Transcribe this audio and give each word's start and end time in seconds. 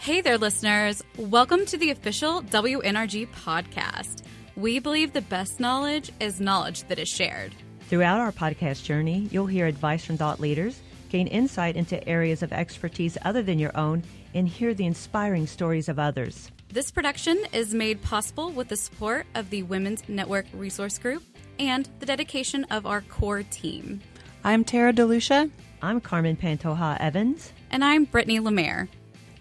Hey 0.00 0.22
there, 0.22 0.38
listeners. 0.38 1.04
Welcome 1.18 1.66
to 1.66 1.76
the 1.76 1.90
official 1.90 2.40
WNRG 2.40 3.28
podcast. 3.34 4.22
We 4.56 4.78
believe 4.78 5.12
the 5.12 5.20
best 5.20 5.60
knowledge 5.60 6.10
is 6.20 6.40
knowledge 6.40 6.84
that 6.84 6.98
is 6.98 7.06
shared. 7.06 7.54
Throughout 7.80 8.18
our 8.18 8.32
podcast 8.32 8.82
journey, 8.84 9.28
you'll 9.30 9.44
hear 9.44 9.66
advice 9.66 10.02
from 10.02 10.16
thought 10.16 10.40
leaders, 10.40 10.80
gain 11.10 11.26
insight 11.26 11.76
into 11.76 12.02
areas 12.08 12.42
of 12.42 12.50
expertise 12.50 13.18
other 13.26 13.42
than 13.42 13.58
your 13.58 13.76
own, 13.76 14.02
and 14.32 14.48
hear 14.48 14.72
the 14.72 14.86
inspiring 14.86 15.46
stories 15.46 15.86
of 15.86 15.98
others. 15.98 16.50
This 16.70 16.90
production 16.90 17.38
is 17.52 17.74
made 17.74 18.00
possible 18.00 18.50
with 18.52 18.68
the 18.68 18.76
support 18.76 19.26
of 19.34 19.50
the 19.50 19.64
Women's 19.64 20.08
Network 20.08 20.46
Resource 20.54 20.96
Group 20.96 21.24
and 21.58 21.86
the 21.98 22.06
dedication 22.06 22.64
of 22.70 22.86
our 22.86 23.02
core 23.02 23.42
team. 23.42 24.00
I'm 24.44 24.64
Tara 24.64 24.94
DeLucia. 24.94 25.50
I'm 25.82 26.00
Carmen 26.00 26.36
Pantoja 26.36 26.98
Evans. 26.98 27.52
And 27.70 27.84
I'm 27.84 28.04
Brittany 28.04 28.40
Lemaire. 28.40 28.88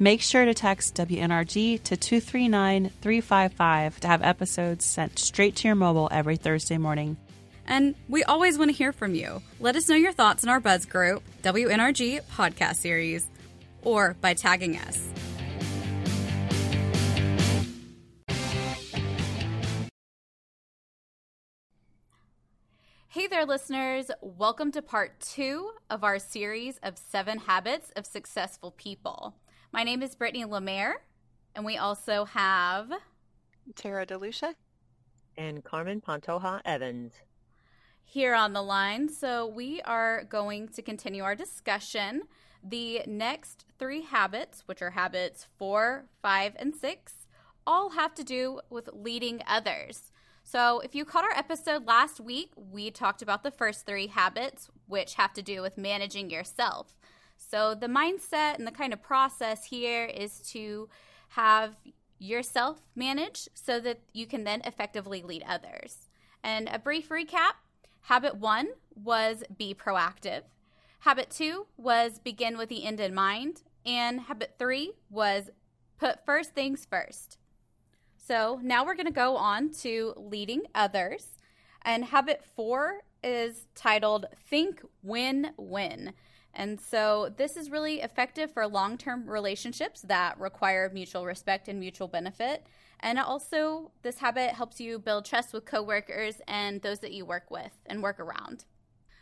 Make 0.02 0.21
sure 0.21 0.45
to 0.45 0.53
text 0.53 0.95
WNRG 0.95 1.84
to 1.84 1.98
239 1.98 2.90
355 3.02 3.99
to 3.99 4.07
have 4.07 4.23
episodes 4.23 4.85
sent 4.85 5.20
straight 5.20 5.57
to 5.57 5.67
your 5.67 5.76
mobile 5.76 6.07
every 6.09 6.38
Thursday 6.38 6.77
morning. 6.77 7.17
And 7.67 7.95
we 8.07 8.23
always 8.23 8.57
want 8.57 8.71
to 8.71 8.77
hear 8.77 8.93
from 8.93 9.13
you. 9.13 9.41
Let 9.59 9.76
us 9.76 9.90
know 9.90 9.98
your 9.98 10.13
thoughts 10.13 10.41
in 10.41 10.48
our 10.48 10.62
Buzz 10.62 10.85
group, 10.85 11.21
WNRG 11.43 12.21
Podcast 12.31 12.77
Series, 12.77 13.27
or 13.81 14.16
by 14.21 14.34
tagging 14.35 14.77
us. 14.77 15.05
Hey 23.09 23.27
there, 23.27 23.45
listeners. 23.45 24.12
Welcome 24.21 24.71
to 24.71 24.81
part 24.81 25.20
two 25.20 25.71
of 25.90 26.05
our 26.05 26.20
series 26.20 26.79
of 26.84 26.98
seven 26.98 27.40
habits 27.40 27.91
of 27.98 28.05
successful 28.05 28.71
people. 28.71 29.35
My 29.71 29.83
name 29.83 30.01
is 30.01 30.15
Brittany 30.15 30.45
Lemaire, 30.45 31.03
and 31.55 31.63
we 31.63 31.77
also 31.77 32.25
have 32.25 32.91
Tara 33.76 34.03
DeLucia 34.03 34.55
and 35.37 35.63
Carmen 35.63 36.01
Pantoja 36.01 36.59
Evans 36.65 37.13
here 38.03 38.34
on 38.34 38.53
the 38.53 38.63
line. 38.63 39.09
So 39.09 39.45
we 39.45 39.79
are 39.81 40.23
going 40.23 40.70
to 40.70 40.81
continue 40.81 41.23
our 41.23 41.35
discussion. 41.35 42.23
The 42.63 43.03
next 43.05 43.65
three 43.77 44.01
habits, 44.01 44.63
which 44.65 44.81
are 44.81 44.89
habits 44.89 45.45
four, 45.59 46.05
five, 46.23 46.54
and 46.55 46.76
six, 46.76 47.27
all 47.67 47.91
have 47.91 48.15
to 48.15 48.23
do 48.23 48.61
with 48.71 48.89
leading 48.91 49.43
others. 49.45 50.11
So, 50.41 50.79
if 50.79 50.95
you 50.95 51.05
caught 51.05 51.26
our 51.26 51.37
episode 51.37 51.85
last 51.85 52.20
week, 52.20 52.54
we 52.55 52.89
talked 52.89 53.21
about 53.21 53.43
the 53.43 53.51
first 53.51 53.85
three 53.85 54.07
habits, 54.07 54.71
which 54.87 55.13
have 55.13 55.31
to 55.33 55.43
do 55.43 55.61
with 55.61 55.77
managing 55.77 56.31
yourself. 56.31 56.98
So, 57.40 57.73
the 57.73 57.87
mindset 57.87 58.55
and 58.55 58.68
the 58.68 58.71
kind 58.71 58.93
of 58.93 59.01
process 59.01 59.65
here 59.65 60.05
is 60.05 60.40
to 60.51 60.90
have 61.29 61.77
yourself 62.20 62.82
managed 62.95 63.49
so 63.54 63.79
that 63.79 64.01
you 64.13 64.28
can 64.28 64.44
then 64.44 64.62
effectively 64.66 65.23
lead 65.23 65.44
others. 65.47 66.09
And 66.44 66.69
a 66.69 66.78
brief 66.78 67.09
recap 67.09 67.53
habit 68.01 68.35
one 68.35 68.67
was 68.94 69.44
be 69.57 69.73
proactive, 69.73 70.44
habit 71.00 71.29
two 71.29 71.67
was 71.78 72.19
begin 72.19 72.57
with 72.57 72.69
the 72.69 72.85
end 72.85 73.00
in 73.00 73.16
mind, 73.16 73.63
and 73.85 74.22
habit 74.22 74.56
three 74.59 74.94
was 75.09 75.50
put 75.97 76.25
first 76.25 76.53
things 76.53 76.85
first. 76.85 77.38
So, 78.17 78.59
now 78.62 78.85
we're 78.85 78.95
going 78.95 79.07
to 79.07 79.12
go 79.12 79.38
on 79.38 79.72
to 79.81 80.13
leading 80.17 80.63
others. 80.75 81.29
And 81.81 82.06
habit 82.06 82.44
four 82.56 83.00
is 83.23 83.66
titled 83.73 84.25
Think 84.50 84.81
Win 85.01 85.51
Win. 85.57 86.13
And 86.53 86.79
so 86.79 87.33
this 87.38 87.55
is 87.55 87.69
really 87.69 88.01
effective 88.01 88.51
for 88.51 88.67
long 88.67 88.97
term 88.97 89.29
relationships 89.29 90.01
that 90.01 90.39
require 90.39 90.89
mutual 90.94 91.25
respect 91.25 91.67
and 91.67 91.79
mutual 91.79 92.07
benefit. 92.07 92.66
And 93.01 93.17
also, 93.17 93.91
this 94.01 94.17
habit 94.17 94.51
helps 94.51 94.81
you 94.81 94.99
build 94.99 95.23
trust 95.23 95.53
with 95.53 95.65
coworkers 95.65 96.41
and 96.47 96.81
those 96.81 96.99
that 96.99 97.13
you 97.13 97.25
work 97.25 97.49
with 97.49 97.71
and 97.85 98.03
work 98.03 98.19
around. 98.19 98.65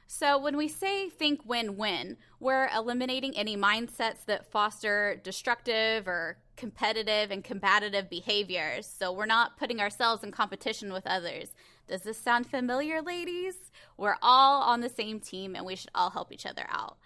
So, 0.07 0.39
when 0.39 0.57
we 0.57 0.67
say 0.67 1.09
think 1.09 1.41
win 1.45 1.77
win, 1.77 2.17
we're 2.39 2.69
eliminating 2.75 3.37
any 3.37 3.55
mindsets 3.55 4.25
that 4.25 4.49
foster 4.49 5.19
destructive 5.21 6.07
or 6.07 6.37
competitive 6.55 7.29
and 7.29 7.43
combative 7.43 8.09
behaviors. 8.09 8.87
So, 8.87 9.11
we're 9.11 9.25
not 9.27 9.57
putting 9.57 9.79
ourselves 9.79 10.23
in 10.23 10.31
competition 10.31 10.91
with 10.91 11.05
others. 11.05 11.53
Does 11.87 12.01
this 12.01 12.17
sound 12.17 12.47
familiar, 12.47 13.01
ladies? 13.01 13.55
We're 13.97 14.17
all 14.21 14.63
on 14.63 14.81
the 14.81 14.89
same 14.89 15.19
team 15.19 15.55
and 15.55 15.65
we 15.65 15.75
should 15.75 15.91
all 15.93 16.09
help 16.09 16.31
each 16.31 16.45
other 16.45 16.65
out. 16.69 16.97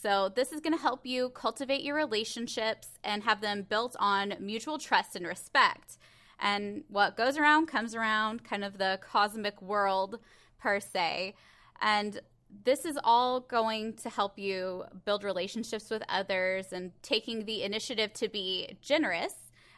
So, 0.00 0.28
this 0.28 0.52
is 0.52 0.60
going 0.60 0.74
to 0.74 0.80
help 0.80 1.04
you 1.04 1.30
cultivate 1.30 1.82
your 1.82 1.96
relationships 1.96 2.88
and 3.02 3.24
have 3.24 3.40
them 3.40 3.66
built 3.68 3.96
on 3.98 4.34
mutual 4.38 4.78
trust 4.78 5.16
and 5.16 5.26
respect. 5.26 5.98
And 6.38 6.84
what 6.88 7.16
goes 7.16 7.36
around 7.36 7.66
comes 7.66 7.96
around, 7.96 8.44
kind 8.44 8.62
of 8.62 8.78
the 8.78 9.00
cosmic 9.02 9.60
world 9.60 10.20
per 10.60 10.78
se. 10.78 11.34
And 11.80 12.20
this 12.64 12.84
is 12.84 12.96
all 13.02 13.40
going 13.40 13.94
to 13.94 14.08
help 14.08 14.38
you 14.38 14.84
build 15.04 15.24
relationships 15.24 15.90
with 15.90 16.02
others 16.08 16.72
and 16.72 16.92
taking 17.02 17.44
the 17.44 17.64
initiative 17.64 18.12
to 18.14 18.28
be 18.28 18.78
generous, 18.80 19.34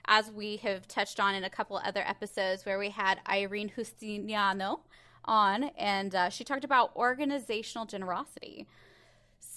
as 0.06 0.30
we 0.30 0.56
have 0.58 0.86
touched 0.86 1.18
on 1.18 1.34
in 1.34 1.44
a 1.44 1.50
couple 1.50 1.78
other 1.78 2.02
episodes 2.06 2.66
where 2.66 2.78
we 2.78 2.90
had 2.90 3.20
Irene 3.26 3.72
Justiniano 3.74 4.80
on, 5.24 5.64
and 5.78 6.14
uh, 6.14 6.28
she 6.28 6.44
talked 6.44 6.64
about 6.64 6.94
organizational 6.94 7.86
generosity. 7.86 8.66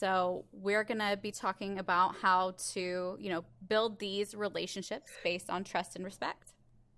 So 0.04 0.44
we're 0.52 0.84
going 0.84 1.00
to 1.00 1.16
be 1.16 1.32
talking 1.32 1.80
about 1.80 2.16
how 2.22 2.56
to, 2.74 3.18
you 3.18 3.30
know, 3.30 3.46
build 3.70 4.00
these 4.00 4.36
relationships 4.36 5.10
based 5.24 5.50
on 5.50 5.64
trust 5.64 5.96
and 5.96 6.04
respect. 6.04 6.52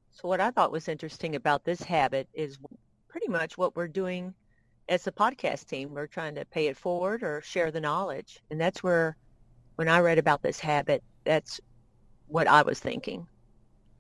So 0.10 0.28
what 0.28 0.42
I 0.42 0.50
thought 0.50 0.72
was 0.72 0.88
interesting 0.88 1.36
about 1.36 1.64
this 1.64 1.84
habit 1.84 2.28
is 2.34 2.58
pretty 3.08 3.28
much 3.28 3.60
what 3.60 3.76
we're 3.76 3.88
doing 3.88 4.34
as 4.90 5.06
a 5.06 5.12
podcast 5.12 5.68
team. 5.68 5.94
We're 5.94 6.08
trying 6.08 6.34
to 6.34 6.46
pay 6.46 6.66
it 6.66 6.78
forward 6.78 7.22
or 7.22 7.42
share 7.42 7.70
the 7.70 7.80
knowledge. 7.80 8.42
And 8.50 8.60
that's 8.60 8.82
where 8.82 9.18
when 9.76 9.88
I 9.88 10.00
read 10.00 10.18
about 10.18 10.42
this 10.42 10.60
habit, 10.60 11.04
that's 11.26 11.62
what 12.26 12.48
I 12.48 12.64
was 12.64 12.80
thinking. 12.80 13.28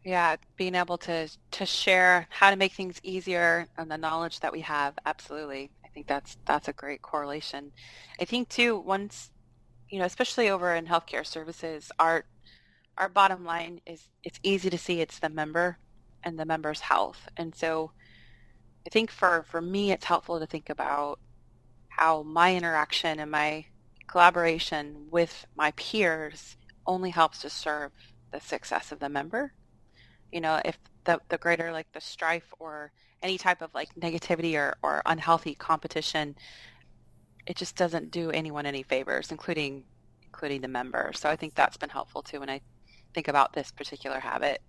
Yeah, 0.03 0.37
being 0.55 0.73
able 0.73 0.97
to 0.99 1.29
to 1.51 1.65
share 1.67 2.25
how 2.31 2.49
to 2.49 2.55
make 2.55 2.73
things 2.73 2.99
easier 3.03 3.67
and 3.77 3.91
the 3.91 3.99
knowledge 3.99 4.39
that 4.39 4.51
we 4.51 4.61
have, 4.61 4.95
absolutely 5.05 5.69
think 5.95 6.07
that's 6.07 6.37
that's 6.45 6.67
a 6.67 6.73
great 6.73 7.01
correlation. 7.01 7.71
I 8.21 8.25
think 8.25 8.49
too 8.49 8.77
once 8.77 9.31
you 9.89 9.99
know, 9.99 10.05
especially 10.05 10.49
over 10.49 10.75
in 10.75 10.85
healthcare 10.85 11.25
services, 11.25 11.91
our 11.97 12.25
our 12.97 13.09
bottom 13.09 13.45
line 13.45 13.81
is 13.85 14.09
it's 14.23 14.39
easy 14.43 14.69
to 14.69 14.77
see 14.77 15.01
it's 15.01 15.19
the 15.19 15.29
member 15.29 15.79
and 16.23 16.37
the 16.37 16.45
member's 16.45 16.81
health. 16.81 17.29
And 17.37 17.55
so 17.55 17.91
I 18.85 18.89
think 18.89 19.09
for, 19.09 19.45
for 19.49 19.61
me 19.61 19.91
it's 19.91 20.05
helpful 20.05 20.39
to 20.39 20.45
think 20.45 20.69
about 20.69 21.19
how 21.89 22.23
my 22.23 22.55
interaction 22.55 23.19
and 23.19 23.31
my 23.31 23.65
collaboration 24.07 25.07
with 25.09 25.45
my 25.55 25.71
peers 25.71 26.57
only 26.85 27.09
helps 27.09 27.39
to 27.41 27.49
serve 27.49 27.91
the 28.31 28.39
success 28.39 28.91
of 28.91 28.99
the 28.99 29.09
member. 29.09 29.53
You 30.31 30.41
know, 30.41 30.61
if 30.63 30.77
the, 31.05 31.19
the 31.29 31.37
greater 31.37 31.71
like 31.71 31.91
the 31.93 32.01
strife 32.01 32.53
or 32.59 32.91
any 33.25 33.37
type 33.39 33.61
of 33.61 33.73
like 33.73 33.93
negativity 33.95 34.55
or, 34.55 34.77
or 34.83 35.01
unhealthy 35.07 35.55
competition, 35.55 36.35
it 37.47 37.57
just 37.57 37.75
doesn't 37.75 38.11
do 38.11 38.29
anyone 38.29 38.65
any 38.65 38.83
favors, 38.83 39.31
including 39.31 39.83
including 40.23 40.61
the 40.61 40.67
member. 40.67 41.11
So 41.15 41.29
I 41.29 41.35
think 41.35 41.55
that's 41.55 41.77
been 41.77 41.89
helpful 41.89 42.21
too 42.21 42.39
when 42.39 42.49
I 42.49 42.61
think 43.13 43.27
about 43.27 43.53
this 43.53 43.71
particular 43.71 44.19
habit. 44.19 44.61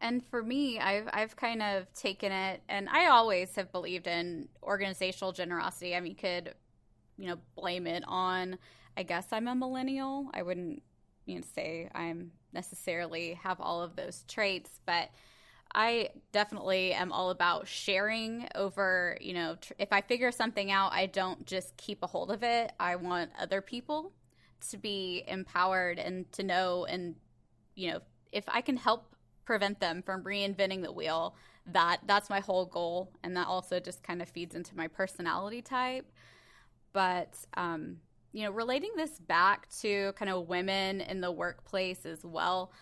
And 0.00 0.22
for 0.26 0.42
me, 0.42 0.78
I've 0.78 1.08
I've 1.12 1.34
kind 1.36 1.62
of 1.62 1.92
taken 1.94 2.32
it, 2.32 2.60
and 2.68 2.88
I 2.88 3.06
always 3.06 3.54
have 3.54 3.72
believed 3.72 4.06
in 4.06 4.48
organizational 4.62 5.32
generosity. 5.32 5.94
I 5.94 6.00
mean, 6.00 6.10
you 6.10 6.16
could, 6.16 6.54
you 7.16 7.28
know, 7.28 7.36
blame 7.56 7.86
it 7.86 8.04
on. 8.06 8.58
I 8.96 9.04
guess 9.04 9.26
I'm 9.32 9.48
a 9.48 9.54
millennial. 9.54 10.28
I 10.34 10.42
wouldn't, 10.42 10.82
you 11.24 11.36
know, 11.36 11.44
say 11.54 11.88
I'm 11.94 12.32
necessarily 12.52 13.34
have 13.42 13.60
all 13.60 13.80
of 13.80 13.96
those 13.96 14.24
traits, 14.28 14.80
but 14.84 15.08
I 15.74 16.10
definitely 16.32 16.92
am 16.92 17.12
all 17.12 17.30
about 17.30 17.66
sharing 17.66 18.48
over, 18.54 19.16
you 19.20 19.32
know, 19.32 19.56
tr- 19.60 19.72
if 19.78 19.92
I 19.92 20.02
figure 20.02 20.30
something 20.30 20.70
out, 20.70 20.92
I 20.92 21.06
don't 21.06 21.46
just 21.46 21.76
keep 21.76 22.02
a 22.02 22.06
hold 22.06 22.30
of 22.30 22.42
it. 22.42 22.72
I 22.78 22.96
want 22.96 23.30
other 23.40 23.60
people 23.62 24.12
to 24.70 24.76
be 24.76 25.24
empowered 25.26 25.98
and 25.98 26.30
to 26.32 26.42
know 26.42 26.84
and 26.84 27.16
you 27.74 27.90
know, 27.90 28.00
if 28.32 28.44
I 28.48 28.60
can 28.60 28.76
help 28.76 29.16
prevent 29.44 29.80
them 29.80 30.02
from 30.02 30.22
reinventing 30.22 30.82
the 30.82 30.92
wheel, 30.92 31.34
that 31.66 32.00
that's 32.06 32.28
my 32.28 32.40
whole 32.40 32.66
goal 32.66 33.12
and 33.22 33.36
that 33.36 33.46
also 33.46 33.80
just 33.80 34.02
kind 34.02 34.20
of 34.20 34.28
feeds 34.28 34.54
into 34.54 34.76
my 34.76 34.88
personality 34.88 35.62
type. 35.62 36.10
But 36.92 37.34
um 37.54 37.98
you 38.34 38.44
know, 38.44 38.50
relating 38.50 38.90
this 38.96 39.18
back 39.18 39.68
to 39.80 40.12
kind 40.12 40.30
of 40.30 40.48
women 40.48 41.02
in 41.02 41.20
the 41.20 41.30
workplace 41.30 42.06
as 42.06 42.24
well, 42.24 42.72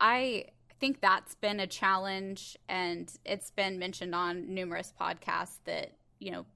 I 0.00 0.46
think 0.80 1.00
that's 1.00 1.34
been 1.34 1.60
a 1.60 1.66
challenge 1.66 2.56
and 2.68 3.12
it's 3.24 3.50
been 3.50 3.78
mentioned 3.78 4.14
on 4.14 4.52
numerous 4.52 4.92
podcasts 5.00 5.58
that 5.64 5.92
you 6.18 6.30
know 6.30 6.46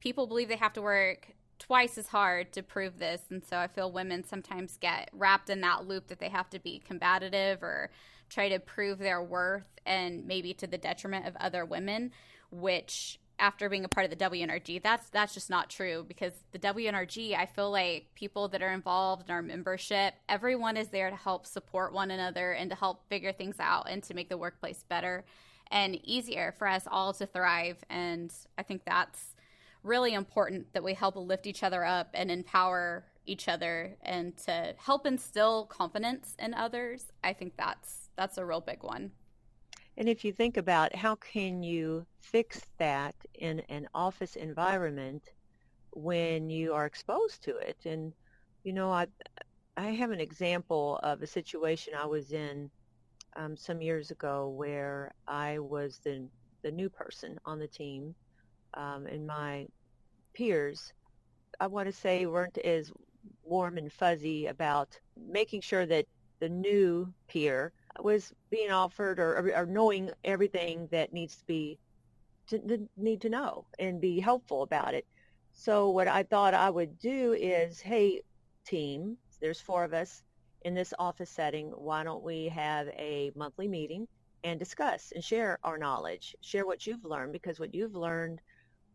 people 0.00 0.26
believe 0.26 0.48
they 0.48 0.56
have 0.56 0.72
to 0.72 0.82
work 0.82 1.28
twice 1.60 1.98
as 1.98 2.08
hard 2.08 2.52
to 2.54 2.62
prove 2.62 2.98
this. 2.98 3.20
And 3.30 3.44
so 3.44 3.56
I 3.56 3.68
feel 3.68 3.92
women 3.92 4.24
sometimes 4.24 4.78
get 4.78 5.10
wrapped 5.12 5.50
in 5.50 5.60
that 5.60 5.86
loop 5.86 6.08
that 6.08 6.18
they 6.18 6.30
have 6.30 6.50
to 6.50 6.58
be 6.58 6.82
combative 6.84 7.62
or 7.62 7.90
try 8.28 8.48
to 8.48 8.58
prove 8.58 8.98
their 8.98 9.22
worth 9.22 9.66
and 9.86 10.26
maybe 10.26 10.54
to 10.54 10.66
the 10.66 10.78
detriment 10.78 11.26
of 11.26 11.36
other 11.36 11.64
women, 11.64 12.12
which 12.50 13.20
after 13.40 13.68
being 13.68 13.84
a 13.84 13.88
part 13.88 14.04
of 14.04 14.16
the 14.16 14.24
WNRG, 14.24 14.82
that's 14.82 15.08
that's 15.08 15.34
just 15.34 15.50
not 15.50 15.70
true 15.70 16.04
because 16.06 16.34
the 16.52 16.58
WNRG, 16.58 17.34
I 17.36 17.46
feel 17.46 17.70
like 17.70 18.06
people 18.14 18.48
that 18.48 18.62
are 18.62 18.72
involved 18.72 19.28
in 19.28 19.34
our 19.34 19.42
membership, 19.42 20.14
everyone 20.28 20.76
is 20.76 20.88
there 20.88 21.10
to 21.10 21.16
help 21.16 21.46
support 21.46 21.92
one 21.92 22.10
another 22.10 22.52
and 22.52 22.70
to 22.70 22.76
help 22.76 23.08
figure 23.08 23.32
things 23.32 23.56
out 23.58 23.88
and 23.90 24.02
to 24.04 24.14
make 24.14 24.28
the 24.28 24.38
workplace 24.38 24.84
better 24.88 25.24
and 25.70 25.98
easier 26.06 26.54
for 26.58 26.68
us 26.68 26.84
all 26.86 27.12
to 27.14 27.26
thrive. 27.26 27.78
And 27.88 28.32
I 28.58 28.62
think 28.62 28.82
that's 28.84 29.34
really 29.82 30.12
important 30.12 30.72
that 30.74 30.84
we 30.84 30.94
help 30.94 31.16
lift 31.16 31.46
each 31.46 31.62
other 31.62 31.84
up 31.84 32.10
and 32.12 32.30
empower 32.30 33.04
each 33.24 33.48
other 33.48 33.96
and 34.02 34.36
to 34.36 34.74
help 34.78 35.06
instill 35.06 35.64
confidence 35.66 36.36
in 36.38 36.52
others. 36.52 37.06
I 37.24 37.32
think 37.32 37.54
that's 37.56 38.10
that's 38.16 38.36
a 38.36 38.44
real 38.44 38.60
big 38.60 38.82
one. 38.82 39.12
And 40.00 40.08
if 40.08 40.24
you 40.24 40.32
think 40.32 40.56
about 40.56 40.96
how 40.96 41.14
can 41.16 41.62
you 41.62 42.06
fix 42.22 42.62
that 42.78 43.14
in 43.34 43.60
an 43.68 43.86
office 43.94 44.34
environment 44.34 45.22
when 45.92 46.50
you 46.50 46.72
are 46.74 46.86
exposed 46.86 47.44
to 47.44 47.56
it? 47.58 47.76
And 47.84 48.14
you 48.64 48.72
know, 48.72 48.90
I 48.90 49.06
I 49.76 49.90
have 49.90 50.10
an 50.10 50.20
example 50.20 50.98
of 51.02 51.22
a 51.22 51.26
situation 51.26 51.94
I 51.94 52.06
was 52.06 52.32
in 52.32 52.70
um, 53.36 53.56
some 53.56 53.82
years 53.82 54.10
ago 54.10 54.48
where 54.48 55.12
I 55.28 55.58
was 55.58 56.00
the 56.04 56.28
the 56.62 56.72
new 56.72 56.90
person 56.90 57.38
on 57.44 57.58
the 57.58 57.68
team, 57.68 58.16
um, 58.74 59.06
and 59.06 59.26
my 59.26 59.68
peers, 60.34 60.92
I 61.60 61.68
want 61.68 61.88
to 61.88 61.92
say, 61.92 62.26
weren't 62.26 62.58
as 62.58 62.92
warm 63.42 63.78
and 63.78 63.92
fuzzy 63.92 64.46
about 64.46 64.98
making 65.16 65.60
sure 65.62 65.86
that 65.86 66.06
the 66.40 66.48
new 66.48 67.14
peer 67.28 67.72
was 68.02 68.32
being 68.50 68.70
offered 68.70 69.18
or, 69.18 69.52
or 69.56 69.66
knowing 69.66 70.10
everything 70.24 70.88
that 70.90 71.12
needs 71.12 71.36
to 71.36 71.44
be 71.44 71.78
to, 72.48 72.58
to 72.58 72.88
need 72.96 73.20
to 73.22 73.28
know 73.28 73.64
and 73.78 74.00
be 74.00 74.20
helpful 74.20 74.62
about 74.62 74.94
it. 74.94 75.06
So 75.52 75.90
what 75.90 76.08
I 76.08 76.22
thought 76.22 76.54
I 76.54 76.70
would 76.70 76.98
do 76.98 77.32
is, 77.32 77.80
hey, 77.80 78.22
team, 78.64 79.16
there's 79.40 79.60
four 79.60 79.84
of 79.84 79.94
us 79.94 80.22
in 80.62 80.74
this 80.74 80.92
office 80.98 81.30
setting. 81.30 81.70
Why 81.70 82.04
don't 82.04 82.22
we 82.22 82.48
have 82.48 82.88
a 82.88 83.30
monthly 83.34 83.68
meeting 83.68 84.06
and 84.44 84.58
discuss 84.58 85.12
and 85.14 85.22
share 85.22 85.58
our 85.64 85.78
knowledge, 85.78 86.34
share 86.40 86.66
what 86.66 86.86
you've 86.86 87.04
learned 87.04 87.32
because 87.32 87.60
what 87.60 87.74
you've 87.74 87.94
learned, 87.94 88.40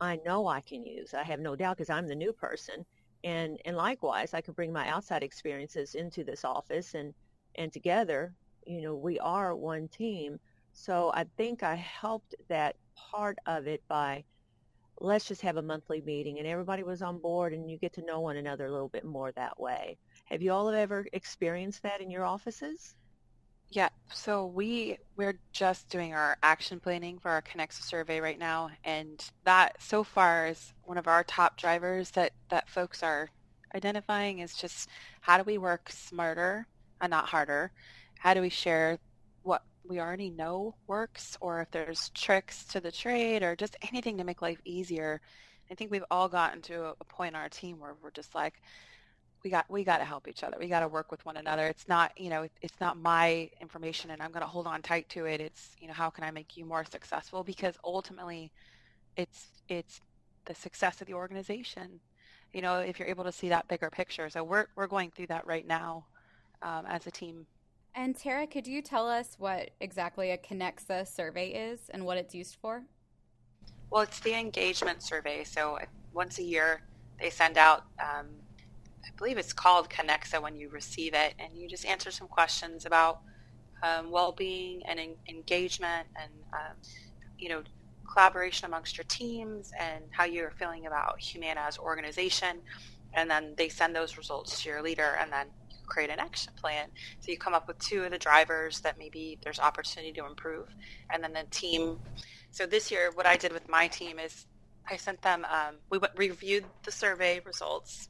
I 0.02 0.20
know 0.26 0.48
I 0.48 0.62
can 0.62 0.86
use. 0.86 1.14
I 1.14 1.24
have 1.24 1.40
no 1.40 1.56
doubt 1.56 1.78
because 1.78 1.90
I'm 1.90 2.08
the 2.08 2.16
new 2.16 2.34
person. 2.34 2.86
And, 3.24 3.60
and 3.66 3.76
likewise, 3.76 4.34
I 4.34 4.42
can 4.42 4.54
bring 4.54 4.72
my 4.72 4.88
outside 4.90 5.24
experiences 5.24 5.96
into 5.96 6.24
this 6.24 6.46
office 6.46 6.94
and, 6.94 7.14
and 7.56 7.72
together 7.72 8.34
you 8.66 8.82
know, 8.82 8.96
we 8.96 9.20
are 9.20 9.56
one 9.56 9.88
team. 9.88 10.40
So 10.74 11.12
I 11.14 11.26
think 11.38 11.64
I 11.64 11.76
helped 11.76 12.36
that 12.50 12.76
part 12.96 13.38
of 13.46 13.68
it 13.68 13.84
by 13.88 14.24
let's 15.00 15.26
just 15.26 15.42
have 15.42 15.58
a 15.58 15.62
monthly 15.62 16.02
meeting 16.02 16.40
and 16.40 16.48
everybody 16.48 16.84
was 16.84 17.02
on 17.02 17.20
board 17.20 17.54
and 17.54 17.70
you 17.70 17.78
get 17.78 17.94
to 17.94 18.06
know 18.06 18.22
one 18.22 18.38
another 18.38 18.66
a 18.66 18.72
little 18.72 18.90
bit 18.90 19.04
more 19.04 19.32
that 19.34 19.60
way. 19.60 19.98
Have 20.26 20.42
you 20.42 20.52
all 20.52 20.70
ever 20.70 21.06
experienced 21.14 21.84
that 21.84 22.02
in 22.02 22.10
your 22.10 22.26
offices? 22.26 22.96
Yeah, 23.70 23.90
so 24.12 24.46
we 24.46 24.98
we're 25.16 25.40
just 25.52 25.90
doing 25.90 26.14
our 26.14 26.38
action 26.44 26.80
planning 26.80 27.20
for 27.20 27.32
our 27.32 27.42
Kenexa 27.42 27.82
survey 27.82 28.20
right 28.20 28.38
now, 28.38 28.70
and 28.84 29.24
that 29.44 29.82
so 29.82 30.04
far 30.04 30.48
is 30.48 30.74
one 30.84 30.98
of 30.98 31.08
our 31.08 31.24
top 31.24 31.58
drivers 31.58 32.12
that 32.12 32.32
that 32.50 32.70
folks 32.70 33.02
are 33.02 33.32
identifying 33.74 34.40
is 34.40 34.54
just 34.54 34.88
how 35.22 35.38
do 35.38 35.44
we 35.44 35.58
work 35.58 35.90
smarter 35.90 36.68
and 37.02 37.10
not 37.10 37.26
harder, 37.26 37.72
how 38.20 38.34
do 38.34 38.42
we 38.42 38.50
share 38.50 38.98
what 39.44 39.64
we 39.88 40.00
already 40.00 40.30
know 40.30 40.76
works 40.88 41.38
or 41.42 41.62
if 41.62 41.72
there's 41.72 42.10
tricks 42.10 42.66
to 42.66 42.80
the 42.80 42.92
trade 42.92 43.44
or 43.44 43.56
just 43.56 43.76
anything 43.92 44.18
to 44.18 44.24
make 44.24 44.42
life 44.42 44.60
easier. 44.66 45.22
I 45.70 45.76
think 45.76 45.92
we've 45.92 46.04
all 46.12 46.28
gotten 46.28 46.62
to 46.64 46.96
a 47.00 47.04
point 47.06 47.36
in 47.36 47.42
our 47.42 47.50
team 47.50 47.80
where 47.80 47.96
we're 48.02 48.12
just 48.12 48.36
like, 48.36 48.62
we 49.44 49.52
got 49.52 49.70
we 49.70 49.84
got 49.84 50.00
to 50.00 50.06
help 50.06 50.28
each 50.28 50.44
other. 50.44 50.58
We 50.60 50.68
got 50.68 50.80
to 50.80 50.88
work 50.88 51.12
with 51.12 51.24
one 51.24 51.38
another. 51.38 51.68
It's 51.68 51.88
not 51.88 52.12
you 52.18 52.32
know 52.32 52.48
it's 52.64 52.80
not 52.82 52.98
my 52.98 53.50
information 53.62 54.10
and 54.10 54.22
I'm 54.22 54.32
going 54.32 54.42
to 54.42 54.48
hold 54.48 54.66
on 54.66 54.82
tight 54.82 55.08
to 55.10 55.26
it. 55.26 55.40
It's 55.40 55.76
you 55.80 55.88
know 55.88 55.94
how 55.94 56.10
can 56.10 56.24
I 56.24 56.32
make 56.32 56.58
you 56.58 56.66
more 56.66 56.84
successful 56.84 57.44
because 57.44 57.78
ultimately, 57.84 58.52
it's 59.16 59.48
it's 59.70 60.02
the 60.46 60.56
success 60.56 61.00
of 61.00 61.08
the 61.08 61.14
organization. 61.14 62.00
You 62.54 62.64
know 62.64 62.80
if 62.80 62.98
you're 62.98 63.08
able 63.08 63.24
to 63.24 63.32
see 63.32 63.50
that 63.50 63.68
bigger 63.68 63.92
picture. 63.92 64.30
So 64.32 64.44
we're 64.44 64.66
we're 64.76 64.88
going 64.88 65.12
through 65.12 65.28
that 65.28 65.46
right 65.46 65.68
now 65.68 66.06
um, 66.64 66.86
as 66.88 67.06
a 67.06 67.12
team 67.12 67.46
and 67.96 68.18
Tara, 68.18 68.46
could 68.46 68.68
you 68.68 68.82
tell 68.82 69.10
us 69.10 69.36
what 69.38 69.72
exactly 69.80 70.32
a 70.32 70.38
Kenexa 70.38 71.08
survey 71.08 71.50
is 71.50 71.90
and 71.90 72.06
what 72.06 72.18
it's 72.18 72.36
used 72.36 72.58
for? 72.62 72.84
Well, 73.90 74.04
it's 74.04 74.20
the 74.20 74.34
engagement 74.34 75.02
survey. 75.02 75.44
So 75.44 75.80
once 76.14 76.40
a 76.40 76.44
year, 76.44 76.82
they 77.20 77.30
send 77.30 77.58
out, 77.58 77.86
um, 78.00 78.28
I 79.06 79.10
believe 79.18 79.38
it's 79.38 79.54
called 79.54 79.90
Kenexa 79.90 80.42
when 80.42 80.56
you 80.56 80.70
receive 80.70 81.14
it, 81.14 81.34
and 81.40 81.56
you 81.56 81.70
just 81.70 81.86
answer 81.86 82.12
some 82.12 82.28
questions 82.28 82.86
about 82.86 83.22
um, 83.84 84.12
well-being 84.12 84.82
and 84.86 85.00
en- 85.00 85.16
engagement 85.30 86.08
and, 86.22 86.32
um, 86.54 86.76
you 87.40 87.50
know, 87.50 87.64
collaboration 88.12 88.66
amongst 88.66 88.98
your 88.98 89.06
teams 89.06 89.72
and 89.80 90.04
how 90.12 90.26
you're 90.26 90.52
feeling 90.52 90.88
about 90.88 91.20
Humana 91.20 91.62
as 91.62 91.78
organization. 91.78 92.60
And 93.14 93.30
then 93.30 93.54
they 93.58 93.70
send 93.70 93.96
those 93.96 94.18
results 94.18 94.62
to 94.64 94.70
your 94.70 94.82
leader, 94.82 95.18
and 95.22 95.32
then 95.32 95.48
create 95.86 96.10
an 96.10 96.20
action 96.20 96.54
plan. 96.56 96.90
So 97.20 97.32
you 97.32 97.38
come 97.38 97.54
up 97.54 97.68
with 97.68 97.80
two 97.80 98.04
of 98.04 98.12
the 98.12 98.18
drivers 98.18 98.82
that 98.82 98.98
maybe 98.98 99.38
there's 99.44 99.60
opportunity 99.60 100.12
to 100.14 100.26
improve, 100.26 100.68
and 101.10 101.24
then 101.24 101.34
the 101.34 101.44
team. 101.50 102.00
So 102.52 102.66
this 102.66 102.92
year, 102.92 103.12
what 103.14 103.26
I 103.26 103.38
did 103.38 103.52
with 103.52 103.68
my 103.70 103.88
team 103.88 104.20
is 104.20 104.46
I 104.90 104.98
sent 104.98 105.22
them. 105.22 105.46
Um, 105.46 105.76
we 105.90 105.98
went, 105.98 106.14
reviewed 106.18 106.66
the 106.84 106.92
survey 106.92 107.42
results, 107.46 108.10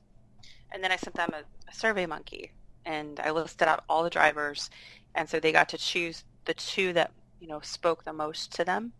and 0.72 0.84
then 0.84 0.92
I 0.92 0.98
sent 0.98 1.16
them 1.16 1.32
a, 1.34 1.44
a 1.70 1.74
Survey 1.74 2.06
Monkey, 2.06 2.52
and 2.86 3.20
I 3.20 3.32
listed 3.32 3.68
out 3.68 3.84
all 3.90 4.04
the 4.04 4.10
drivers, 4.10 4.70
and 5.14 5.30
so 5.30 5.40
they 5.40 5.52
got 5.52 5.70
to 5.70 5.78
choose 5.78 6.24
the 6.46 6.54
two 6.54 6.94
that 6.94 7.12
you 7.40 7.48
know 7.48 7.60
spoke 7.62 8.04
the 8.04 8.14
most 8.14 8.54
to 8.56 8.66
them, 8.66 8.94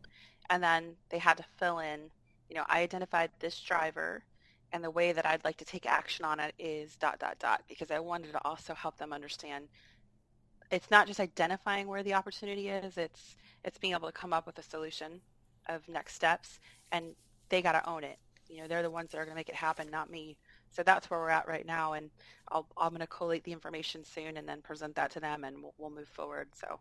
and 0.50 0.64
then 0.64 0.96
they 1.10 1.20
had 1.20 1.38
to 1.38 1.46
fill 1.58 1.80
in. 1.80 2.12
You 2.50 2.56
know, 2.56 2.66
I 2.68 2.82
identified 2.82 3.32
this 3.40 3.60
driver 3.60 4.24
and 4.76 4.84
the 4.84 4.92
way 4.92 5.14
that 5.14 5.26
I'd 5.26 5.46
like 5.46 5.56
to 5.58 5.66
take 5.66 5.86
action 5.86 6.26
on 6.26 6.38
it 6.42 6.54
is 6.60 6.98
dot 6.98 7.18
dot 7.18 7.40
dot 7.40 7.64
because 7.70 7.92
I 7.92 8.00
wanted 8.00 8.34
to 8.34 8.42
also 8.44 8.74
help 8.74 8.98
them 8.98 9.14
understand 9.14 9.70
it's 10.70 10.92
not 10.92 11.08
just 11.08 11.22
identifying 11.22 11.88
where 11.88 12.04
the 12.04 12.14
opportunity 12.14 12.68
is 12.68 12.98
it's 12.98 13.38
it's 13.64 13.78
being 13.78 13.94
able 13.94 14.10
to 14.10 14.12
come 14.12 14.34
up 14.34 14.46
with 14.46 14.60
a 14.60 14.64
solution 14.64 15.22
of 15.70 15.88
next 15.88 16.14
steps 16.14 16.60
and 16.92 17.16
they 17.48 17.62
got 17.62 17.72
to 17.72 17.90
own 17.90 18.04
it. 18.04 18.18
You 18.50 18.62
know 18.62 18.68
they're 18.68 18.84
the 18.84 18.92
ones 18.92 19.12
that 19.12 19.18
are 19.18 19.24
going 19.24 19.34
to 19.34 19.40
make 19.40 19.48
it 19.48 19.56
happen 19.56 19.88
not 19.90 20.12
me. 20.12 20.36
So 20.72 20.84
that's 20.84 21.10
where 21.10 21.22
we're 21.22 21.30
at 21.30 21.48
right 21.48 21.66
now 21.66 21.94
and 21.94 22.10
I'll, 22.52 22.68
i'm 22.78 22.90
going 22.90 23.00
to 23.00 23.08
collate 23.08 23.46
the 23.46 23.54
information 23.54 24.04
soon 24.04 24.36
and 24.36 24.48
then 24.48 24.62
present 24.62 24.94
that 24.96 25.10
to 25.12 25.22
them 25.22 25.46
and 25.46 25.56
we'll, 25.62 25.74
we'll 25.78 25.90
move 25.90 26.10
forward. 26.10 26.50
So 26.54 26.80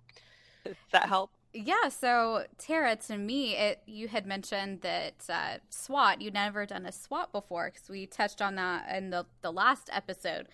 does 0.65 0.75
that 0.91 1.09
help 1.09 1.31
yeah, 1.55 1.89
so 1.89 2.47
Tara, 2.59 2.97
to 2.97 3.17
me, 3.17 3.57
it 3.57 3.81
you 3.87 4.09
had 4.09 4.27
mentioned 4.27 4.81
that 4.83 5.15
uh, 5.29 5.59
SWOT 5.71 6.21
you'd 6.21 6.35
never 6.35 6.67
done 6.67 6.85
a 6.85 6.93
SWOT 6.93 7.31
before 7.31 7.71
because 7.73 7.89
we 7.89 8.07
touched 8.07 8.43
on 8.43 8.57
that 8.57 8.95
in 8.95 9.11
the 9.11 9.25
the 9.41 9.53
last 9.53 9.89
episode. 9.93 10.49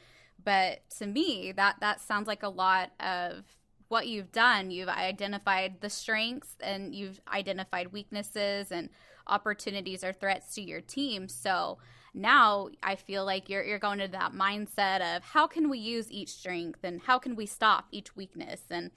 But 0.45 0.81
to 0.99 1.07
me, 1.07 1.53
that 1.53 1.77
that 1.81 2.03
sounds 2.03 2.27
like 2.27 2.43
a 2.43 2.49
lot 2.51 2.91
of 3.01 3.45
what 3.89 4.09
you've 4.09 4.31
done. 4.31 4.71
You've 4.71 4.91
identified 4.91 5.81
the 5.81 5.89
strengths 5.89 6.57
and 6.61 6.95
you've 6.95 7.21
identified 7.33 7.93
weaknesses 7.93 8.71
and 8.71 8.91
opportunities 9.27 10.05
or 10.05 10.13
threats 10.13 10.55
to 10.57 10.63
your 10.63 10.83
team. 10.83 11.29
So 11.29 11.79
now 12.13 12.69
I 12.83 12.97
feel 12.97 13.25
like 13.25 13.49
you're 13.49 13.65
you're 13.65 13.79
going 13.79 14.01
to 14.01 14.09
that 14.09 14.33
mindset 14.33 15.17
of 15.17 15.25
how 15.25 15.47
can 15.47 15.71
we 15.71 15.79
use 15.79 16.13
each 16.13 16.29
strength 16.29 16.81
and 16.83 17.01
how 17.01 17.19
can 17.19 17.37
we 17.37 17.47
stop 17.47 17.87
each 17.91 18.15
weakness 18.15 18.65
and 18.71 18.91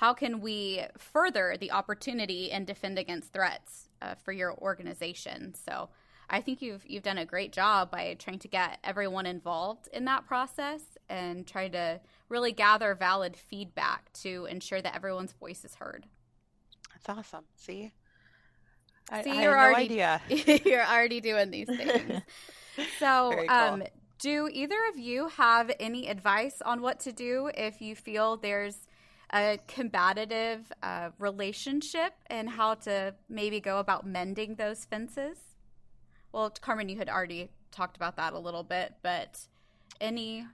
how 0.00 0.14
can 0.14 0.40
we 0.40 0.82
further 0.96 1.56
the 1.60 1.70
opportunity 1.72 2.50
and 2.50 2.66
defend 2.66 2.98
against 2.98 3.34
threats 3.34 3.90
uh, 4.00 4.14
for 4.14 4.32
your 4.32 4.54
organization? 4.56 5.52
So 5.52 5.90
I 6.30 6.40
think 6.40 6.62
you've 6.62 6.86
you've 6.86 7.02
done 7.02 7.18
a 7.18 7.26
great 7.26 7.52
job 7.52 7.90
by 7.90 8.16
trying 8.18 8.38
to 8.38 8.48
get 8.48 8.78
everyone 8.82 9.26
involved 9.26 9.90
in 9.92 10.06
that 10.06 10.26
process 10.26 10.80
and 11.10 11.46
trying 11.46 11.72
to 11.72 12.00
really 12.30 12.50
gather 12.50 12.94
valid 12.94 13.36
feedback 13.36 14.10
to 14.22 14.46
ensure 14.46 14.80
that 14.80 14.96
everyone's 14.96 15.32
voice 15.32 15.66
is 15.66 15.74
heard. 15.74 16.06
That's 16.94 17.18
awesome. 17.18 17.44
See, 17.56 17.92
I, 19.10 19.22
See, 19.22 19.32
I 19.32 19.42
you're 19.42 19.58
already 19.58 19.96
no 19.96 20.16
you're 20.64 20.86
already 20.86 21.20
doing 21.20 21.50
these 21.50 21.66
things. 21.66 22.22
so, 22.98 23.34
cool. 23.36 23.50
um, 23.50 23.82
do 24.18 24.48
either 24.50 24.78
of 24.90 24.98
you 24.98 25.28
have 25.28 25.70
any 25.78 26.08
advice 26.08 26.62
on 26.64 26.80
what 26.80 27.00
to 27.00 27.12
do 27.12 27.50
if 27.54 27.82
you 27.82 27.94
feel 27.94 28.38
there's 28.38 28.78
a 29.32 29.58
combative 29.68 30.72
uh, 30.82 31.10
relationship 31.18 32.12
and 32.26 32.48
how 32.48 32.74
to 32.74 33.14
maybe 33.28 33.60
go 33.60 33.78
about 33.78 34.06
mending 34.06 34.56
those 34.56 34.84
fences? 34.84 35.38
Well, 36.32 36.50
Carmen, 36.50 36.88
you 36.88 36.96
had 36.96 37.08
already 37.08 37.50
talked 37.70 37.96
about 37.96 38.16
that 38.16 38.32
a 38.32 38.38
little 38.38 38.62
bit, 38.62 38.94
but 39.02 39.38
any 40.00 40.46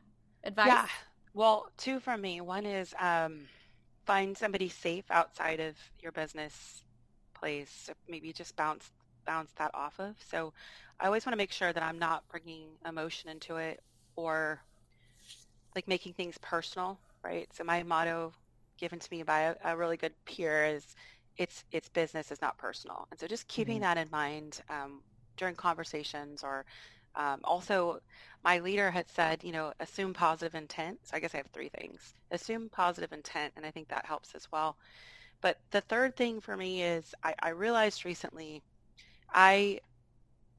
advice? 0.45 0.69
Yeah. 0.69 0.87
Well, 1.35 1.67
two 1.77 2.01
from 2.01 2.21
me. 2.21 2.41
One 2.41 2.65
is 2.65 2.95
um, 2.99 3.43
find 4.07 4.37
somebody 4.37 4.69
safe 4.69 5.05
outside 5.11 5.61
of 5.61 5.77
your 6.01 6.13
business 6.13 6.83
place. 7.35 7.91
Maybe 8.09 8.33
just 8.33 8.57
bounce 8.57 8.91
bounce 9.27 9.51
that 9.59 9.73
off 9.75 9.99
of. 9.99 10.15
So 10.31 10.53
I 11.01 11.07
always 11.07 11.27
want 11.27 11.35
to 11.35 11.37
make 11.37 11.53
sure 11.53 11.73
that 11.73 11.83
I'm 11.83 11.99
not 11.99 12.27
bringing 12.29 12.69
emotion 12.87 13.29
into 13.29 13.57
it 13.57 13.83
or 14.15 14.61
like 15.75 15.89
making 15.89 16.15
things 16.15 16.39
personal, 16.41 16.99
right? 17.23 17.49
So 17.53 17.65
my 17.65 17.83
motto 17.83 18.33
given 18.79 18.99
to 18.99 19.09
me 19.11 19.23
by 19.23 19.41
a, 19.41 19.55
a 19.65 19.77
really 19.77 19.97
good 19.97 20.13
peer 20.25 20.67
is 20.67 20.95
it's 21.37 21.65
it's 21.73 21.89
business 21.89 22.31
is 22.31 22.41
not 22.41 22.59
personal. 22.59 23.07
And 23.11 23.21
so 23.21 23.27
just 23.27 23.49
keeping 23.49 23.77
mm-hmm. 23.77 23.83
that 23.83 23.99
in 23.99 24.09
mind 24.11 24.63
um, 24.71 25.03
during 25.37 25.55
conversations 25.55 26.43
or 26.43 26.65
um, 27.15 27.41
also 27.45 28.01
my 28.45 28.59
leader 28.59 28.91
had 28.91 29.09
said, 29.09 29.43
you 29.43 29.53
know, 29.53 29.73
assume 29.81 30.13
positive 30.13 30.55
intent. 30.55 30.99
So 31.05 31.17
I 31.17 31.21
guess 31.21 31.35
I 31.35 31.39
have 31.39 31.49
three 31.49 31.71
things. 31.71 32.15
Assume 32.31 32.69
positive 32.69 33.13
intent, 33.13 33.55
and 33.57 33.65
I 33.65 33.71
think 33.71 33.89
that 33.89 34.07
helps 34.07 34.35
as 34.35 34.51
well. 34.53 34.77
But 35.41 35.59
the 35.71 35.81
third 35.81 36.17
thing 36.17 36.41
for 36.41 36.57
me 36.57 36.83
is 36.83 37.15
I, 37.23 37.35
I 37.43 37.49
realized 37.51 38.05
recently 38.05 38.63
I 39.33 39.81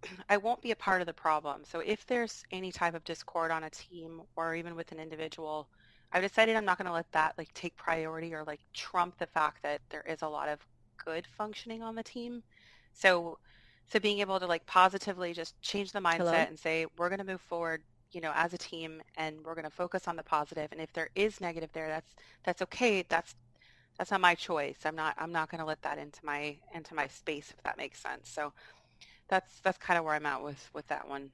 I 0.29 0.37
won't 0.37 0.61
be 0.61 0.71
a 0.71 0.75
part 0.75 1.01
of 1.01 1.07
the 1.07 1.13
problem. 1.13 1.63
So 1.63 1.79
if 1.79 2.05
there's 2.05 2.43
any 2.51 2.71
type 2.71 2.93
of 2.93 3.03
discord 3.03 3.51
on 3.51 3.63
a 3.63 3.69
team 3.69 4.21
or 4.35 4.55
even 4.55 4.75
with 4.75 4.91
an 4.91 4.99
individual, 4.99 5.67
I've 6.11 6.23
decided 6.23 6.55
I'm 6.55 6.65
not 6.65 6.77
going 6.77 6.87
to 6.87 6.93
let 6.93 7.11
that 7.11 7.33
like 7.37 7.53
take 7.53 7.75
priority 7.75 8.33
or 8.33 8.43
like 8.43 8.61
trump 8.73 9.17
the 9.17 9.27
fact 9.27 9.61
that 9.63 9.81
there 9.89 10.03
is 10.07 10.21
a 10.21 10.27
lot 10.27 10.49
of 10.49 10.59
good 11.03 11.25
functioning 11.27 11.83
on 11.83 11.95
the 11.95 12.03
team. 12.03 12.43
So 12.93 13.37
so 13.89 13.99
being 13.99 14.19
able 14.19 14.39
to 14.39 14.47
like 14.47 14.65
positively 14.65 15.33
just 15.33 15.59
change 15.61 15.91
the 15.91 15.99
mindset 15.99 16.17
Hello? 16.17 16.33
and 16.33 16.59
say 16.59 16.85
we're 16.97 17.09
going 17.09 17.19
to 17.19 17.25
move 17.25 17.41
forward, 17.41 17.83
you 18.11 18.21
know, 18.21 18.31
as 18.35 18.53
a 18.53 18.57
team 18.57 19.01
and 19.15 19.37
we're 19.43 19.55
going 19.55 19.65
to 19.65 19.69
focus 19.69 20.07
on 20.07 20.15
the 20.15 20.23
positive 20.23 20.69
and 20.71 20.81
if 20.81 20.91
there 20.93 21.09
is 21.15 21.39
negative 21.41 21.69
there 21.73 21.87
that's 21.87 22.15
that's 22.43 22.61
okay. 22.63 23.03
That's 23.07 23.35
that's 23.97 24.11
not 24.11 24.21
my 24.21 24.35
choice. 24.35 24.79
I'm 24.85 24.95
not 24.95 25.15
I'm 25.17 25.31
not 25.31 25.49
going 25.49 25.59
to 25.59 25.65
let 25.65 25.81
that 25.81 25.97
into 25.97 26.19
my 26.23 26.57
into 26.73 26.95
my 26.95 27.07
space 27.07 27.53
if 27.55 27.63
that 27.63 27.77
makes 27.77 27.99
sense. 27.99 28.29
So 28.29 28.53
that's 29.27 29.59
that's 29.61 29.77
kind 29.77 29.97
of 29.97 30.05
where 30.05 30.13
I'm 30.13 30.25
at 30.25 30.41
with 30.43 30.69
with 30.73 30.87
that 30.87 31.07
one. 31.07 31.31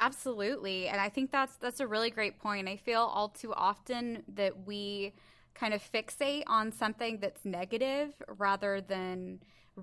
Absolutely. 0.00 0.88
And 0.88 1.00
I 1.00 1.08
think 1.10 1.30
that's 1.30 1.56
that's 1.56 1.80
a 1.80 1.86
really 1.86 2.10
great 2.10 2.38
point. 2.38 2.68
I 2.68 2.76
feel 2.76 3.02
all 3.02 3.28
too 3.28 3.52
often 3.54 4.22
that 4.34 4.66
we 4.66 5.12
kind 5.54 5.74
of 5.74 5.82
fixate 5.82 6.44
on 6.46 6.72
something 6.72 7.18
that's 7.20 7.44
negative 7.44 8.14
rather 8.38 8.80
than 8.80 9.40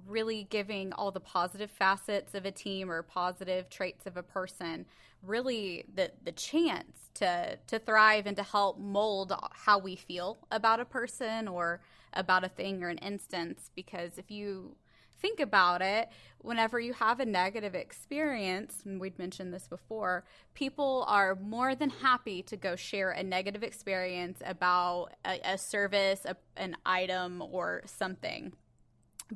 really 0.08 0.48
giving 0.50 0.92
all 0.94 1.12
the 1.12 1.20
positive 1.20 1.70
facets 1.70 2.34
of 2.34 2.46
a 2.46 2.52
team 2.52 2.90
or 2.90 3.02
positive 3.04 3.70
traits 3.70 4.06
of 4.06 4.18
a 4.18 4.24
person 4.24 4.86
really 5.24 5.84
the 5.96 6.12
the 6.24 6.32
chance 6.32 7.10
to 7.16 7.58
to 7.66 7.80
thrive 7.80 8.28
and 8.28 8.38
to 8.38 8.44
help 8.44 8.78
mold 8.80 9.34
how 9.54 9.80
we 9.80 9.96
feel 9.96 10.38
about 10.52 10.80
a 10.80 10.86
person 10.86 11.48
or 11.48 11.82
about 12.14 12.44
a 12.44 12.50
thing 12.50 12.84
or 12.84 12.90
an 12.90 13.00
instance 13.00 13.72
because 13.76 14.18
if 14.20 14.30
you 14.30 14.76
think 15.20 15.40
about 15.40 15.82
it, 15.82 16.10
whenever 16.40 16.80
you 16.80 16.94
have 16.94 17.20
a 17.20 17.26
negative 17.26 17.76
experience, 17.76 18.82
and 18.86 19.00
we'd 19.00 19.18
mentioned 19.20 19.54
this 19.54 19.68
before, 19.68 20.24
people 20.54 21.06
are 21.08 21.36
more 21.36 21.76
than 21.76 21.90
happy 21.90 22.42
to 22.44 22.58
go 22.58 22.76
share 22.76 23.12
a 23.12 23.24
negative 23.24 23.64
experience 23.64 24.42
about 24.46 25.10
a, 25.26 25.40
a 25.44 25.58
service, 25.58 26.26
a, 26.26 26.36
an 26.56 26.76
item, 26.86 27.42
or 27.42 27.82
something. 27.86 28.54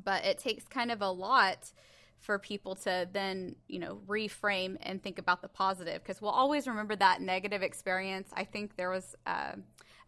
But 0.04 0.24
it 0.24 0.38
takes 0.38 0.66
kind 0.66 0.90
of 0.90 1.02
a 1.02 1.10
lot 1.10 1.72
for 2.18 2.38
people 2.38 2.76
to 2.76 3.08
then, 3.12 3.56
you 3.68 3.80
know, 3.80 4.00
reframe 4.06 4.76
and 4.80 5.02
think 5.02 5.18
about 5.18 5.42
the 5.42 5.48
positive 5.48 6.00
because 6.02 6.22
we'll 6.22 6.30
always 6.30 6.68
remember 6.68 6.94
that 6.96 7.20
negative 7.20 7.62
experience. 7.62 8.28
I 8.32 8.44
think 8.44 8.76
there 8.76 8.90
was 8.90 9.16
uh, 9.26 9.54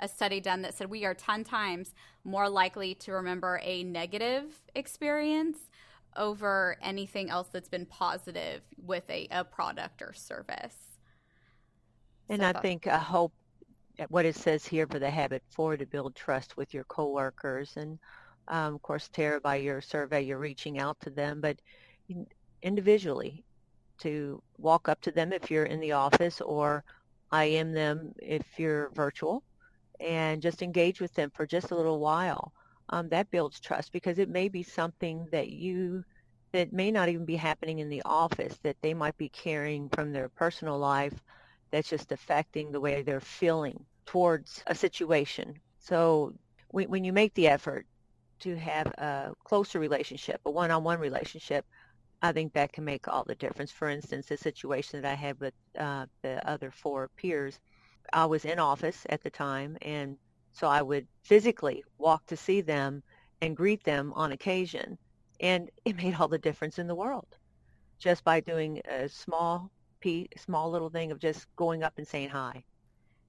a 0.04 0.08
study 0.08 0.40
done 0.40 0.62
that 0.62 0.74
said 0.74 0.88
we 0.88 1.04
are 1.04 1.14
10 1.14 1.42
times 1.44 1.94
more 2.24 2.48
likely 2.48 2.94
to 2.94 3.12
remember 3.12 3.58
a 3.62 3.82
negative 3.82 4.44
experience 4.74 5.58
over 6.16 6.76
anything 6.80 7.30
else 7.30 7.48
that's 7.52 7.68
been 7.68 7.86
positive 7.86 8.62
with 8.84 9.08
a, 9.10 9.26
a 9.30 9.42
product 9.42 10.02
or 10.02 10.12
service. 10.12 10.76
And 12.28 12.40
so 12.40 12.46
I, 12.46 12.52
think 12.52 12.86
I 12.86 12.98
hope 12.98 13.32
what 14.08 14.24
it 14.24 14.36
says 14.36 14.66
here 14.66 14.86
for 14.86 14.98
the 14.98 15.10
habit 15.10 15.42
four 15.50 15.76
to 15.76 15.86
build 15.86 16.14
trust 16.14 16.56
with 16.56 16.72
your 16.72 16.84
coworkers 16.84 17.76
and 17.76 17.98
um, 18.48 18.74
of 18.74 18.82
course 18.82 19.08
Tara 19.08 19.40
by 19.40 19.56
your 19.56 19.80
survey 19.80 20.22
you're 20.22 20.38
reaching 20.38 20.78
out 20.78 21.00
to 21.00 21.10
them 21.10 21.40
but 21.40 21.56
individually 22.62 23.44
to 23.98 24.42
walk 24.58 24.88
up 24.88 25.00
to 25.02 25.10
them 25.10 25.32
if 25.32 25.50
you're 25.50 25.64
in 25.64 25.80
the 25.80 25.92
office 25.92 26.40
or 26.40 26.84
IM 27.32 27.72
them 27.72 28.14
if 28.18 28.44
you're 28.58 28.90
virtual 28.90 29.42
and 30.00 30.42
just 30.42 30.62
engage 30.62 31.00
with 31.00 31.14
them 31.14 31.30
for 31.30 31.46
just 31.46 31.70
a 31.70 31.76
little 31.76 32.00
while. 32.00 32.52
Um, 32.90 33.08
that 33.08 33.30
builds 33.30 33.60
trust 33.60 33.92
because 33.92 34.18
it 34.18 34.28
may 34.28 34.48
be 34.48 34.62
something 34.62 35.26
that 35.32 35.48
you 35.50 36.04
that 36.52 36.72
may 36.72 36.90
not 36.90 37.08
even 37.08 37.24
be 37.24 37.36
happening 37.36 37.80
in 37.80 37.88
the 37.88 38.02
office 38.04 38.58
that 38.62 38.76
they 38.80 38.94
might 38.94 39.16
be 39.16 39.28
carrying 39.28 39.88
from 39.88 40.12
their 40.12 40.28
personal 40.28 40.78
life 40.78 41.14
that's 41.72 41.88
just 41.88 42.12
affecting 42.12 42.70
the 42.70 42.80
way 42.80 43.02
they're 43.02 43.20
feeling 43.20 43.84
towards 44.06 44.62
a 44.68 44.74
situation. 44.74 45.58
So 45.80 46.32
when, 46.68 46.88
when 46.88 47.04
you 47.04 47.12
make 47.12 47.34
the 47.34 47.48
effort 47.48 47.86
to 48.40 48.56
have 48.56 48.86
a 48.98 49.32
closer 49.42 49.80
relationship, 49.80 50.40
a 50.44 50.50
one-on-one 50.50 51.00
relationship, 51.00 51.66
I 52.22 52.32
think 52.32 52.52
that 52.52 52.72
can 52.72 52.84
make 52.84 53.08
all 53.08 53.24
the 53.24 53.34
difference. 53.34 53.72
For 53.72 53.88
instance, 53.88 54.26
the 54.26 54.36
situation 54.36 55.02
that 55.02 55.10
I 55.10 55.14
had 55.14 55.40
with 55.40 55.54
uh, 55.78 56.06
the 56.22 56.48
other 56.48 56.70
four 56.70 57.10
peers, 57.16 57.58
I 58.12 58.26
was 58.26 58.44
in 58.44 58.58
office 58.58 59.06
at 59.08 59.22
the 59.22 59.30
time, 59.30 59.76
and 59.82 60.16
so 60.52 60.66
I 60.66 60.82
would 60.82 61.06
physically 61.22 61.84
walk 61.98 62.26
to 62.26 62.36
see 62.36 62.60
them 62.60 63.02
and 63.40 63.56
greet 63.56 63.84
them 63.84 64.12
on 64.14 64.32
occasion, 64.32 64.98
and 65.40 65.70
it 65.84 65.96
made 65.96 66.14
all 66.14 66.28
the 66.28 66.38
difference 66.38 66.78
in 66.78 66.86
the 66.86 66.94
world 66.94 67.26
just 67.98 68.24
by 68.24 68.40
doing 68.40 68.80
a 68.88 69.08
small 69.08 69.70
small 70.36 70.70
little 70.70 70.90
thing 70.90 71.10
of 71.10 71.18
just 71.18 71.46
going 71.56 71.82
up 71.82 71.94
and 71.96 72.06
saying 72.06 72.28
hi. 72.28 72.62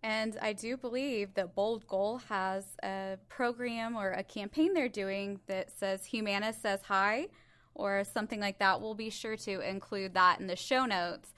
And 0.04 0.38
I 0.42 0.52
do 0.52 0.76
believe 0.76 1.34
that 1.36 1.56
Bold 1.56 1.88
Goal 1.88 2.18
has 2.30 2.66
a 2.84 3.18
program 3.30 3.96
or 3.96 4.12
a 4.12 4.24
campaign 4.24 4.74
they're 4.74 4.90
doing 4.90 5.40
that 5.48 5.72
says 5.72 6.06
Humana 6.06 6.52
says 6.52 6.82
hi 6.84 7.28
or 7.76 8.04
something 8.04 8.40
like 8.40 8.60
that, 8.60 8.82
we'll 8.82 8.94
be 8.94 9.10
sure 9.10 9.36
to 9.36 9.60
include 9.62 10.14
that 10.14 10.40
in 10.40 10.48
the 10.48 10.56
show 10.56 10.86
notes. 10.86 11.34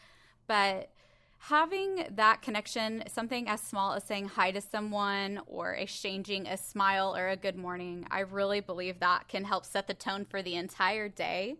But 0.47 0.91
having 1.39 2.05
that 2.15 2.41
connection, 2.41 3.03
something 3.07 3.47
as 3.47 3.61
small 3.61 3.93
as 3.93 4.03
saying 4.03 4.29
hi 4.29 4.51
to 4.51 4.61
someone 4.61 5.41
or 5.47 5.73
exchanging 5.73 6.47
a 6.47 6.57
smile 6.57 7.15
or 7.15 7.29
a 7.29 7.35
good 7.35 7.55
morning, 7.55 8.05
I 8.09 8.21
really 8.21 8.59
believe 8.59 8.99
that 8.99 9.27
can 9.27 9.43
help 9.43 9.65
set 9.65 9.87
the 9.87 9.93
tone 9.93 10.25
for 10.25 10.41
the 10.41 10.55
entire 10.55 11.09
day. 11.09 11.57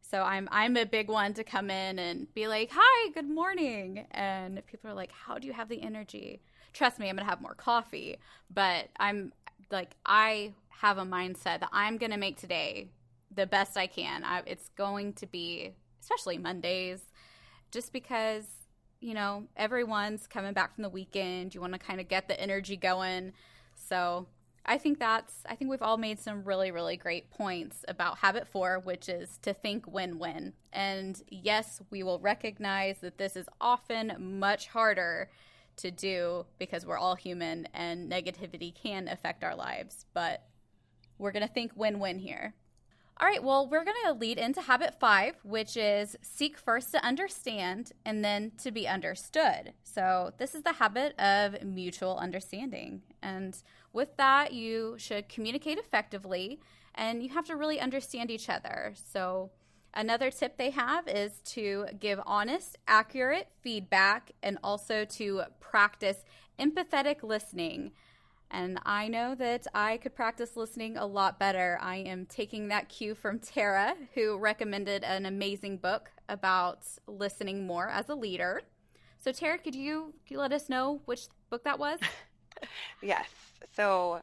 So 0.00 0.22
I'm 0.22 0.48
I'm 0.52 0.76
a 0.76 0.84
big 0.84 1.08
one 1.08 1.32
to 1.34 1.44
come 1.44 1.70
in 1.70 1.98
and 1.98 2.32
be 2.34 2.46
like, 2.46 2.70
"Hi, 2.72 3.10
good 3.10 3.28
morning." 3.28 4.06
And 4.10 4.64
people 4.66 4.90
are 4.90 4.94
like, 4.94 5.10
"How 5.10 5.38
do 5.38 5.46
you 5.46 5.54
have 5.54 5.68
the 5.68 5.82
energy?" 5.82 6.42
Trust 6.72 6.98
me, 6.98 7.08
I'm 7.08 7.16
going 7.16 7.24
to 7.24 7.30
have 7.30 7.40
more 7.40 7.54
coffee, 7.54 8.18
but 8.52 8.88
I'm 8.98 9.32
like 9.70 9.96
I 10.04 10.52
have 10.68 10.98
a 10.98 11.04
mindset 11.04 11.60
that 11.60 11.70
I'm 11.72 11.96
going 11.96 12.10
to 12.12 12.18
make 12.18 12.38
today 12.38 12.88
the 13.34 13.46
best 13.46 13.76
I 13.76 13.86
can. 13.86 14.24
I, 14.24 14.42
it's 14.46 14.68
going 14.76 15.14
to 15.14 15.26
be, 15.26 15.72
especially 16.00 16.38
Mondays, 16.38 17.00
just 17.70 17.92
because, 17.92 18.46
you 19.04 19.12
know, 19.12 19.44
everyone's 19.54 20.26
coming 20.26 20.54
back 20.54 20.74
from 20.74 20.80
the 20.80 20.88
weekend. 20.88 21.54
You 21.54 21.60
want 21.60 21.74
to 21.74 21.78
kind 21.78 22.00
of 22.00 22.08
get 22.08 22.26
the 22.26 22.40
energy 22.40 22.74
going. 22.74 23.34
So 23.74 24.26
I 24.64 24.78
think 24.78 24.98
that's, 24.98 25.42
I 25.44 25.54
think 25.56 25.70
we've 25.70 25.82
all 25.82 25.98
made 25.98 26.18
some 26.18 26.42
really, 26.42 26.70
really 26.70 26.96
great 26.96 27.30
points 27.30 27.84
about 27.86 28.16
habit 28.16 28.48
four, 28.48 28.78
which 28.78 29.10
is 29.10 29.36
to 29.42 29.52
think 29.52 29.86
win 29.86 30.18
win. 30.18 30.54
And 30.72 31.22
yes, 31.28 31.82
we 31.90 32.02
will 32.02 32.18
recognize 32.18 32.96
that 33.00 33.18
this 33.18 33.36
is 33.36 33.46
often 33.60 34.16
much 34.18 34.68
harder 34.68 35.28
to 35.76 35.90
do 35.90 36.46
because 36.58 36.86
we're 36.86 36.96
all 36.96 37.14
human 37.14 37.68
and 37.74 38.10
negativity 38.10 38.74
can 38.74 39.06
affect 39.06 39.44
our 39.44 39.54
lives. 39.54 40.06
But 40.14 40.46
we're 41.18 41.32
going 41.32 41.46
to 41.46 41.52
think 41.52 41.72
win 41.76 41.98
win 41.98 42.20
here. 42.20 42.54
All 43.20 43.28
right, 43.28 43.42
well, 43.42 43.68
we're 43.68 43.84
going 43.84 43.96
to 44.06 44.12
lead 44.12 44.38
into 44.38 44.60
habit 44.60 44.98
five, 44.98 45.36
which 45.44 45.76
is 45.76 46.16
seek 46.20 46.58
first 46.58 46.90
to 46.90 47.04
understand 47.04 47.92
and 48.04 48.24
then 48.24 48.50
to 48.58 48.72
be 48.72 48.88
understood. 48.88 49.72
So, 49.84 50.32
this 50.38 50.52
is 50.52 50.64
the 50.64 50.72
habit 50.72 51.18
of 51.20 51.62
mutual 51.62 52.18
understanding. 52.18 53.02
And 53.22 53.56
with 53.92 54.16
that, 54.16 54.52
you 54.52 54.96
should 54.98 55.28
communicate 55.28 55.78
effectively 55.78 56.60
and 56.96 57.22
you 57.22 57.28
have 57.28 57.46
to 57.46 57.56
really 57.56 57.78
understand 57.78 58.32
each 58.32 58.48
other. 58.48 58.94
So, 59.12 59.52
another 59.94 60.32
tip 60.32 60.56
they 60.56 60.70
have 60.70 61.06
is 61.06 61.38
to 61.52 61.86
give 62.00 62.18
honest, 62.26 62.76
accurate 62.88 63.46
feedback 63.60 64.32
and 64.42 64.58
also 64.64 65.04
to 65.04 65.42
practice 65.60 66.24
empathetic 66.58 67.22
listening. 67.22 67.92
And 68.54 68.78
I 68.86 69.08
know 69.08 69.34
that 69.34 69.66
I 69.74 69.96
could 69.96 70.14
practice 70.14 70.56
listening 70.56 70.96
a 70.96 71.04
lot 71.04 71.40
better. 71.40 71.76
I 71.82 71.96
am 71.96 72.24
taking 72.24 72.68
that 72.68 72.88
cue 72.88 73.16
from 73.16 73.40
Tara, 73.40 73.96
who 74.14 74.38
recommended 74.38 75.02
an 75.02 75.26
amazing 75.26 75.78
book 75.78 76.12
about 76.28 76.86
listening 77.08 77.66
more 77.66 77.88
as 77.88 78.08
a 78.08 78.14
leader. 78.14 78.62
So, 79.18 79.32
Tara, 79.32 79.58
could 79.58 79.74
you, 79.74 80.14
could 80.24 80.34
you 80.34 80.38
let 80.38 80.52
us 80.52 80.68
know 80.68 81.00
which 81.06 81.26
book 81.50 81.64
that 81.64 81.80
was? 81.80 81.98
yes. 83.02 83.28
So, 83.74 84.20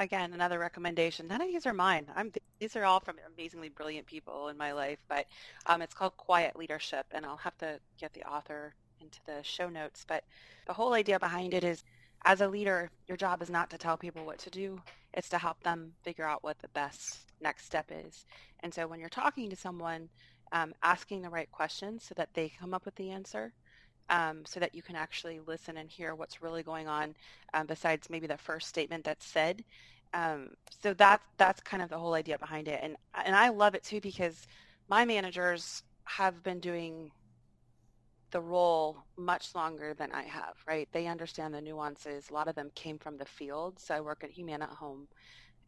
again, 0.00 0.32
another 0.32 0.58
recommendation. 0.58 1.28
None 1.28 1.40
of 1.40 1.46
these 1.46 1.66
are 1.66 1.72
mine. 1.72 2.06
I'm 2.16 2.32
these 2.58 2.74
are 2.74 2.84
all 2.84 2.98
from 2.98 3.14
amazingly 3.32 3.68
brilliant 3.68 4.08
people 4.08 4.48
in 4.48 4.56
my 4.56 4.72
life, 4.72 4.98
but 5.08 5.26
um, 5.66 5.82
it's 5.82 5.94
called 5.94 6.16
Quiet 6.16 6.56
Leadership, 6.56 7.06
and 7.12 7.24
I'll 7.24 7.36
have 7.36 7.56
to 7.58 7.78
get 7.96 8.12
the 8.12 8.24
author 8.24 8.74
into 9.00 9.20
the 9.24 9.40
show 9.44 9.68
notes. 9.68 10.04
But 10.08 10.24
the 10.66 10.72
whole 10.72 10.94
idea 10.94 11.20
behind 11.20 11.54
it 11.54 11.62
is, 11.62 11.84
as 12.26 12.42
a 12.42 12.48
leader, 12.48 12.90
your 13.08 13.16
job 13.16 13.42
is 13.42 13.50
not 13.50 13.70
to 13.70 13.78
tell 13.78 13.96
people 13.98 14.26
what 14.26 14.40
to 14.40 14.50
do; 14.50 14.82
it's 15.14 15.30
to 15.30 15.38
help 15.38 15.62
them 15.64 15.94
figure 16.04 16.26
out 16.28 16.44
what 16.44 16.58
the 16.60 16.68
best 16.68 17.26
next 17.40 17.66
step 17.66 17.90
is. 17.92 18.26
And 18.62 18.74
so, 18.74 18.88
when 18.88 19.00
you're 19.00 19.10
talking 19.10 19.50
to 19.50 19.56
someone, 19.56 20.10
um, 20.52 20.74
asking 20.82 21.22
the 21.22 21.30
right 21.30 21.50
questions 21.52 22.04
so 22.04 22.14
that 22.16 22.34
they 22.34 22.50
come 22.60 22.74
up 22.74 22.84
with 22.86 22.96
the 22.96 23.10
answer. 23.10 23.54
Um, 24.10 24.44
so 24.46 24.60
that 24.60 24.74
you 24.74 24.82
can 24.82 24.96
actually 24.96 25.40
listen 25.48 25.78
and 25.78 25.90
hear 25.90 26.14
what's 26.14 26.42
really 26.42 26.62
going 26.62 26.88
on 26.88 27.16
um, 27.54 27.66
besides 27.66 28.08
maybe 28.08 28.28
the 28.28 28.38
first 28.38 28.68
statement 28.68 29.04
that's 29.04 29.26
said 29.26 29.64
um, 30.14 30.50
so 30.82 30.94
that's 30.94 31.24
that's 31.36 31.60
kind 31.62 31.82
of 31.82 31.90
the 31.90 31.98
whole 31.98 32.14
idea 32.14 32.38
behind 32.38 32.68
it, 32.68 32.80
and 32.82 32.96
and 33.24 33.36
I 33.36 33.50
love 33.50 33.74
it 33.74 33.84
too 33.84 34.00
because 34.00 34.46
my 34.88 35.04
managers 35.04 35.82
have 36.04 36.42
been 36.42 36.60
doing 36.60 37.10
the 38.30 38.40
role 38.40 39.04
much 39.16 39.54
longer 39.54 39.94
than 39.94 40.12
I 40.12 40.22
have. 40.22 40.56
Right? 40.66 40.88
They 40.92 41.06
understand 41.06 41.54
the 41.54 41.60
nuances. 41.60 42.30
A 42.30 42.34
lot 42.34 42.48
of 42.48 42.54
them 42.54 42.70
came 42.74 42.98
from 42.98 43.16
the 43.16 43.24
field. 43.24 43.78
So 43.78 43.94
I 43.94 44.00
work 44.00 44.24
at 44.24 44.30
Humana 44.30 44.64
at 44.64 44.76
Home, 44.76 45.08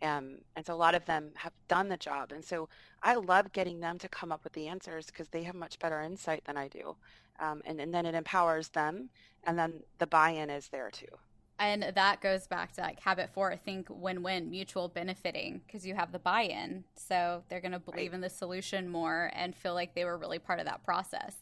um, 0.02 0.38
and 0.56 0.64
so 0.64 0.74
a 0.74 0.76
lot 0.76 0.94
of 0.94 1.04
them 1.04 1.30
have 1.36 1.52
done 1.68 1.88
the 1.88 1.96
job. 1.96 2.32
And 2.32 2.44
so 2.44 2.68
I 3.02 3.14
love 3.14 3.52
getting 3.52 3.80
them 3.80 3.98
to 3.98 4.08
come 4.08 4.32
up 4.32 4.44
with 4.44 4.52
the 4.52 4.68
answers 4.68 5.06
because 5.06 5.28
they 5.28 5.42
have 5.44 5.54
much 5.54 5.78
better 5.78 6.00
insight 6.00 6.44
than 6.44 6.56
I 6.56 6.68
do, 6.68 6.96
um, 7.40 7.62
and 7.64 7.80
and 7.80 7.92
then 7.92 8.06
it 8.06 8.14
empowers 8.14 8.68
them, 8.68 9.10
and 9.44 9.58
then 9.58 9.80
the 9.98 10.06
buy-in 10.06 10.50
is 10.50 10.68
there 10.68 10.90
too 10.90 11.18
and 11.58 11.92
that 11.94 12.20
goes 12.20 12.46
back 12.46 12.72
to 12.72 12.80
like 12.80 13.00
habit 13.00 13.30
four 13.30 13.54
think 13.56 13.88
win-win 13.90 14.50
mutual 14.50 14.88
benefiting 14.88 15.60
because 15.66 15.86
you 15.86 15.94
have 15.94 16.12
the 16.12 16.18
buy-in 16.18 16.84
so 16.94 17.42
they're 17.48 17.60
going 17.60 17.72
to 17.72 17.78
believe 17.78 18.12
right. 18.12 18.16
in 18.16 18.20
the 18.20 18.30
solution 18.30 18.88
more 18.88 19.30
and 19.34 19.54
feel 19.56 19.74
like 19.74 19.94
they 19.94 20.04
were 20.04 20.16
really 20.16 20.38
part 20.38 20.60
of 20.60 20.66
that 20.66 20.82
process 20.84 21.34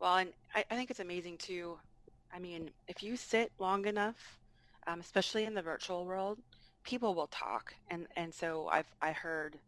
well 0.00 0.16
and 0.16 0.30
I, 0.54 0.64
I 0.70 0.76
think 0.76 0.90
it's 0.90 1.00
amazing 1.00 1.38
too 1.38 1.78
i 2.32 2.38
mean 2.38 2.70
if 2.88 3.02
you 3.02 3.16
sit 3.16 3.52
long 3.58 3.86
enough 3.86 4.38
um, 4.86 5.00
especially 5.00 5.44
in 5.44 5.54
the 5.54 5.62
virtual 5.62 6.04
world 6.04 6.38
people 6.82 7.14
will 7.14 7.28
talk 7.28 7.74
and 7.90 8.06
and 8.16 8.32
so 8.32 8.68
i've 8.70 8.92
i 9.00 9.12
heard 9.12 9.58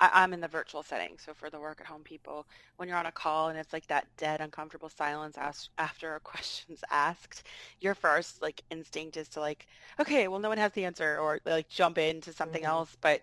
I, 0.00 0.24
am 0.24 0.32
in 0.32 0.40
the 0.40 0.48
virtual 0.48 0.82
setting. 0.82 1.18
So 1.18 1.34
for 1.34 1.50
the 1.50 1.60
work 1.60 1.80
at 1.80 1.86
home 1.86 2.02
people, 2.02 2.46
when 2.76 2.88
you're 2.88 2.96
on 2.96 3.06
a 3.06 3.12
call 3.12 3.50
and 3.50 3.58
it's 3.58 3.72
like 3.72 3.86
that 3.88 4.06
dead, 4.16 4.40
uncomfortable 4.40 4.88
silence 4.88 5.36
after 5.78 6.16
a 6.16 6.20
question's 6.24 6.82
asked, 6.90 7.46
your 7.80 7.94
first 7.94 8.40
like 8.40 8.62
instinct 8.70 9.16
is 9.16 9.28
to 9.30 9.40
like, 9.40 9.66
okay, 10.00 10.26
well, 10.26 10.40
no 10.40 10.48
one 10.48 10.58
has 10.58 10.72
the 10.72 10.86
answer, 10.86 11.18
or 11.18 11.40
like 11.44 11.68
jump 11.68 11.98
into 11.98 12.32
something 12.32 12.62
mm-hmm. 12.62 12.70
else. 12.70 12.96
But 13.00 13.20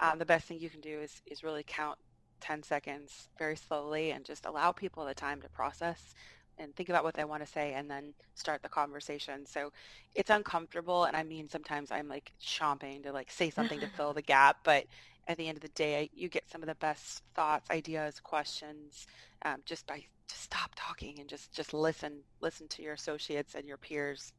um, 0.00 0.18
the 0.18 0.24
best 0.24 0.46
thing 0.46 0.60
you 0.60 0.70
can 0.70 0.80
do 0.80 1.00
is 1.00 1.20
is 1.26 1.42
really 1.42 1.64
count 1.66 1.98
10 2.40 2.62
seconds 2.62 3.28
very 3.38 3.56
slowly 3.56 4.10
and 4.12 4.24
just 4.24 4.46
allow 4.46 4.72
people 4.72 5.04
the 5.04 5.14
time 5.14 5.40
to 5.42 5.48
process 5.50 6.14
and 6.58 6.74
think 6.74 6.88
about 6.88 7.04
what 7.04 7.14
they 7.14 7.24
want 7.24 7.44
to 7.44 7.50
say 7.50 7.72
and 7.72 7.90
then 7.90 8.12
start 8.34 8.62
the 8.62 8.68
conversation. 8.68 9.46
So 9.46 9.72
it's 10.14 10.30
uncomfortable 10.30 11.04
and 11.04 11.16
I 11.16 11.22
mean 11.22 11.48
sometimes 11.48 11.90
I'm 11.90 12.08
like 12.08 12.32
chomping 12.42 13.02
to 13.04 13.12
like 13.12 13.30
say 13.30 13.50
something 13.50 13.80
to 13.80 13.86
fill 13.88 14.12
the 14.12 14.22
gap, 14.34 14.58
but 14.64 14.84
at 15.30 15.36
the 15.36 15.46
end 15.46 15.56
of 15.56 15.62
the 15.62 15.68
day, 15.68 16.10
you 16.12 16.28
get 16.28 16.50
some 16.50 16.60
of 16.62 16.68
the 16.68 16.74
best 16.76 17.22
thoughts, 17.34 17.70
ideas, 17.70 18.18
questions, 18.20 19.06
um, 19.44 19.58
just 19.64 19.86
by 19.86 20.04
just 20.28 20.42
stop 20.42 20.72
talking 20.74 21.20
and 21.20 21.28
just 21.28 21.52
just 21.52 21.72
listen, 21.72 22.18
listen 22.40 22.66
to 22.68 22.82
your 22.82 22.94
associates 22.94 23.54
and 23.54 23.66
your 23.66 23.76
peers. 23.76 24.32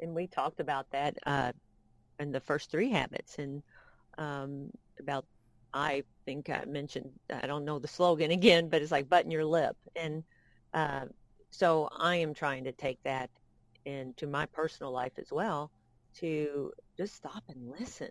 And 0.00 0.14
we 0.14 0.26
talked 0.26 0.60
about 0.60 0.90
that 0.92 1.18
uh, 1.26 1.52
in 2.18 2.32
the 2.32 2.40
first 2.40 2.70
three 2.70 2.90
habits, 2.90 3.38
and 3.38 3.62
um, 4.16 4.70
about 4.98 5.26
I 5.72 6.02
think 6.24 6.50
I 6.50 6.64
mentioned 6.66 7.10
I 7.30 7.46
don't 7.46 7.64
know 7.64 7.78
the 7.78 7.88
slogan 7.88 8.30
again, 8.30 8.68
but 8.68 8.82
it's 8.82 8.92
like 8.92 9.08
button 9.08 9.30
your 9.30 9.44
lip, 9.44 9.76
and 9.96 10.24
uh, 10.74 11.06
so 11.50 11.88
I 11.96 12.16
am 12.16 12.34
trying 12.34 12.64
to 12.64 12.72
take 12.72 13.02
that 13.04 13.30
into 13.84 14.26
my 14.26 14.46
personal 14.46 14.92
life 14.92 15.12
as 15.18 15.32
well 15.32 15.70
to 16.16 16.72
just 16.96 17.14
stop 17.14 17.42
and 17.48 17.70
listen. 17.70 18.10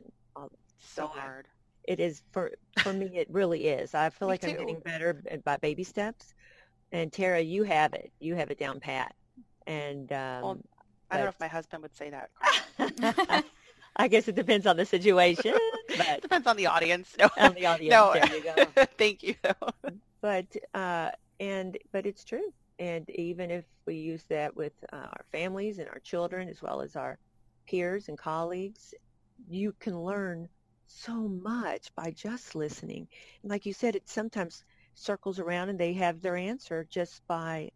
So 0.79 1.07
hard. 1.07 1.47
it 1.83 1.99
is 1.99 2.23
for 2.31 2.51
for 2.79 2.93
me 2.93 3.09
it 3.13 3.27
really 3.29 3.67
is. 3.67 3.93
I 3.93 4.09
feel 4.09 4.27
like 4.27 4.41
too. 4.41 4.51
i'm 4.51 4.57
getting 4.57 4.79
better 4.79 5.21
by 5.43 5.57
baby 5.57 5.83
steps 5.83 6.33
and 6.91 7.11
tara 7.11 7.41
you 7.41 7.63
have 7.63 7.93
it. 7.93 8.11
You 8.19 8.35
have 8.35 8.51
it 8.51 8.59
down 8.59 8.79
pat. 8.79 9.13
And 9.67 10.11
um, 10.11 10.41
well, 10.41 10.57
i 11.11 11.17
don't 11.17 11.25
know 11.25 11.29
if 11.29 11.39
my 11.39 11.47
husband 11.47 11.83
would 11.83 11.95
say 11.95 12.09
that 12.09 12.29
i 13.99 14.07
guess 14.07 14.27
it 14.27 14.35
depends 14.35 14.65
on 14.65 14.77
the 14.77 14.85
situation 14.85 15.53
but 15.97 16.21
depends 16.21 16.47
on 16.47 16.57
the 16.57 16.67
audience 16.67 17.15
no. 17.19 17.29
on 17.37 17.53
the 17.53 17.65
audience 17.67 17.91
no. 17.91 18.13
there 18.13 18.35
you 18.35 18.43
go 18.43 18.85
thank 18.97 19.23
you 19.23 19.35
but 20.21 20.47
uh 20.73 21.09
and 21.39 21.77
but 21.93 22.05
it's 22.07 22.25
true 22.25 22.51
and 22.79 23.09
even 23.11 23.51
if 23.51 23.65
we 23.85 23.95
use 23.95 24.23
that 24.29 24.55
with 24.55 24.73
uh, 24.93 24.97
our 24.97 25.25
families 25.31 25.79
and 25.79 25.89
our 25.89 25.99
children 25.99 26.49
as 26.49 26.61
well 26.61 26.81
as 26.81 26.95
our 26.95 27.19
peers 27.67 28.09
and 28.09 28.17
colleagues 28.17 28.93
you 29.47 29.73
can 29.79 29.99
learn 30.01 30.49
so 30.89 31.27
much 31.27 31.93
by 31.95 32.11
just 32.11 32.55
listening. 32.55 33.07
And 33.43 33.51
like 33.51 33.65
you 33.65 33.73
said, 33.73 33.95
it 33.95 34.09
sometimes 34.09 34.63
circles 34.95 35.39
around 35.39 35.69
and 35.69 35.79
they 35.79 35.93
have 35.93 36.21
their 36.21 36.35
answer 36.35 36.85
just 36.89 37.21
by 37.27 37.69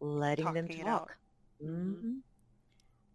letting 0.00 0.46
Talking 0.46 0.66
them 0.66 0.84
talk. 0.84 1.16
Mm-hmm. 1.62 2.18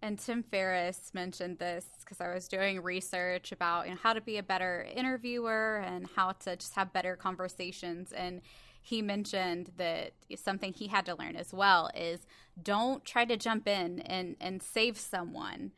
And 0.01 0.17
Tim 0.17 0.43
Ferriss 0.43 1.11
mentioned 1.13 1.59
this 1.59 1.85
because 1.99 2.21
I 2.21 2.33
was 2.33 2.47
doing 2.47 2.81
research 2.81 3.51
about 3.51 3.85
you 3.85 3.91
know, 3.91 3.99
how 4.01 4.13
to 4.13 4.21
be 4.21 4.37
a 4.37 4.43
better 4.43 4.87
interviewer 4.95 5.83
and 5.85 6.07
how 6.15 6.31
to 6.31 6.55
just 6.55 6.75
have 6.75 6.93
better 6.93 7.15
conversations. 7.15 8.13
And 8.13 8.41
he 8.81 9.01
mentioned 9.01 9.71
that 9.77 10.13
something 10.37 10.73
he 10.73 10.87
had 10.87 11.05
to 11.05 11.15
learn 11.15 11.35
as 11.35 11.53
well 11.53 11.89
is 11.93 12.25
don't 12.61 13.03
try 13.03 13.25
to 13.25 13.35
jump 13.35 13.67
in 13.67 13.99
and, 14.01 14.35
and 14.39 14.63
save 14.63 14.97
someone 14.97 15.71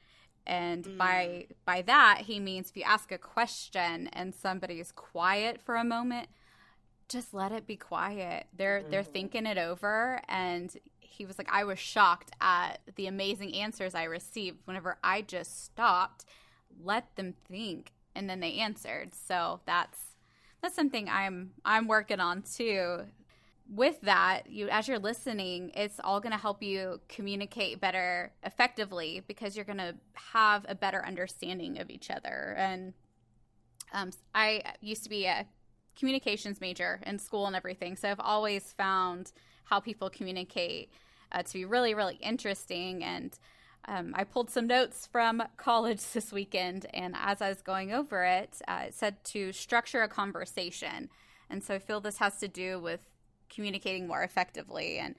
and 0.47 0.85
mm. 0.85 0.97
by 0.97 1.45
by 1.65 1.81
that 1.83 2.21
he 2.25 2.39
means 2.39 2.69
if 2.69 2.77
you 2.77 2.83
ask 2.83 3.11
a 3.11 3.17
question 3.17 4.07
and 4.07 4.33
somebody 4.33 4.79
is 4.79 4.91
quiet 4.91 5.61
for 5.61 5.75
a 5.75 5.83
moment 5.83 6.27
just 7.07 7.33
let 7.33 7.51
it 7.51 7.67
be 7.67 7.75
quiet 7.75 8.47
they're 8.55 8.81
mm. 8.81 8.89
they're 8.89 9.03
mm-hmm. 9.03 9.11
thinking 9.11 9.45
it 9.45 9.57
over 9.57 10.19
and 10.27 10.77
he 11.11 11.25
was 11.25 11.37
like 11.37 11.49
i 11.51 11.63
was 11.63 11.77
shocked 11.77 12.31
at 12.41 12.79
the 12.95 13.07
amazing 13.07 13.55
answers 13.55 13.95
i 13.95 14.03
received. 14.03 14.57
Whenever 14.65 14.97
i 15.03 15.21
just 15.21 15.63
stopped 15.65 16.25
let 16.83 17.15
them 17.15 17.33
think 17.47 17.91
and 18.15 18.29
then 18.29 18.39
they 18.39 18.55
answered. 18.55 19.13
So 19.13 19.61
that's 19.65 19.99
that's 20.61 20.75
something 20.75 21.09
i'm 21.09 21.51
i'm 21.65 21.87
working 21.87 22.19
on 22.19 22.43
too. 22.43 23.01
With 23.69 24.01
that, 24.01 24.49
you 24.49 24.67
as 24.69 24.87
you're 24.87 24.99
listening, 24.99 25.71
it's 25.75 25.99
all 26.03 26.19
going 26.19 26.33
to 26.33 26.37
help 26.37 26.61
you 26.61 26.99
communicate 27.07 27.79
better 27.79 28.33
effectively 28.43 29.23
because 29.27 29.55
you're 29.55 29.65
going 29.65 29.77
to 29.77 29.95
have 30.33 30.65
a 30.67 30.75
better 30.75 31.05
understanding 31.05 31.79
of 31.79 31.89
each 31.89 32.11
other. 32.11 32.53
And 32.57 32.93
um, 33.93 34.11
I 34.35 34.73
used 34.81 35.03
to 35.03 35.09
be 35.09 35.25
a 35.25 35.45
communications 35.97 36.61
major 36.61 37.01
in 37.05 37.19
school 37.19 37.47
and 37.47 37.55
everything, 37.55 37.95
so 37.95 38.09
I've 38.09 38.19
always 38.19 38.73
found 38.73 39.31
how 39.65 39.79
people 39.79 40.09
communicate 40.09 40.91
uh, 41.31 41.43
to 41.43 41.53
be 41.53 41.65
really, 41.65 41.93
really 41.93 42.15
interesting. 42.15 43.03
And 43.03 43.37
um, 43.87 44.13
I 44.15 44.23
pulled 44.23 44.49
some 44.49 44.67
notes 44.67 45.07
from 45.07 45.41
college 45.57 46.01
this 46.13 46.31
weekend, 46.31 46.85
and 46.93 47.15
as 47.17 47.41
I 47.41 47.49
was 47.49 47.61
going 47.61 47.91
over 47.91 48.23
it, 48.23 48.61
uh, 48.67 48.83
it 48.87 48.93
said 48.93 49.23
to 49.25 49.51
structure 49.51 50.01
a 50.01 50.07
conversation. 50.07 51.09
And 51.49 51.63
so 51.63 51.75
I 51.75 51.79
feel 51.79 51.99
this 51.99 52.17
has 52.17 52.37
to 52.39 52.47
do 52.47 52.79
with 52.79 53.01
communicating 53.49 54.07
more 54.07 54.23
effectively. 54.23 54.97
And 54.97 55.15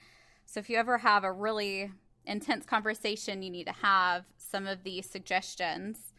so 0.47 0.61
if 0.61 0.71
you 0.71 0.77
ever 0.77 0.99
have 0.99 1.25
a 1.25 1.33
really 1.33 1.91
intense 2.25 2.65
conversation 2.65 3.43
you 3.43 3.51
need 3.51 3.67
to 3.67 3.73
have, 3.73 4.25
some 4.37 4.67
of 4.67 4.85
the 4.85 5.03
suggestions 5.03 6.13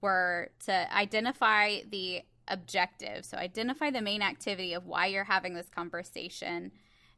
were 0.00 0.50
to 0.66 0.94
identify 0.94 1.80
the 1.90 2.22
objective. 2.48 3.24
So 3.24 3.36
identify 3.36 3.90
the 3.90 4.00
main 4.00 4.22
activity 4.22 4.72
of 4.72 4.86
why 4.86 5.06
you're 5.06 5.24
having 5.24 5.54
this 5.54 5.68
conversation. 5.68 6.72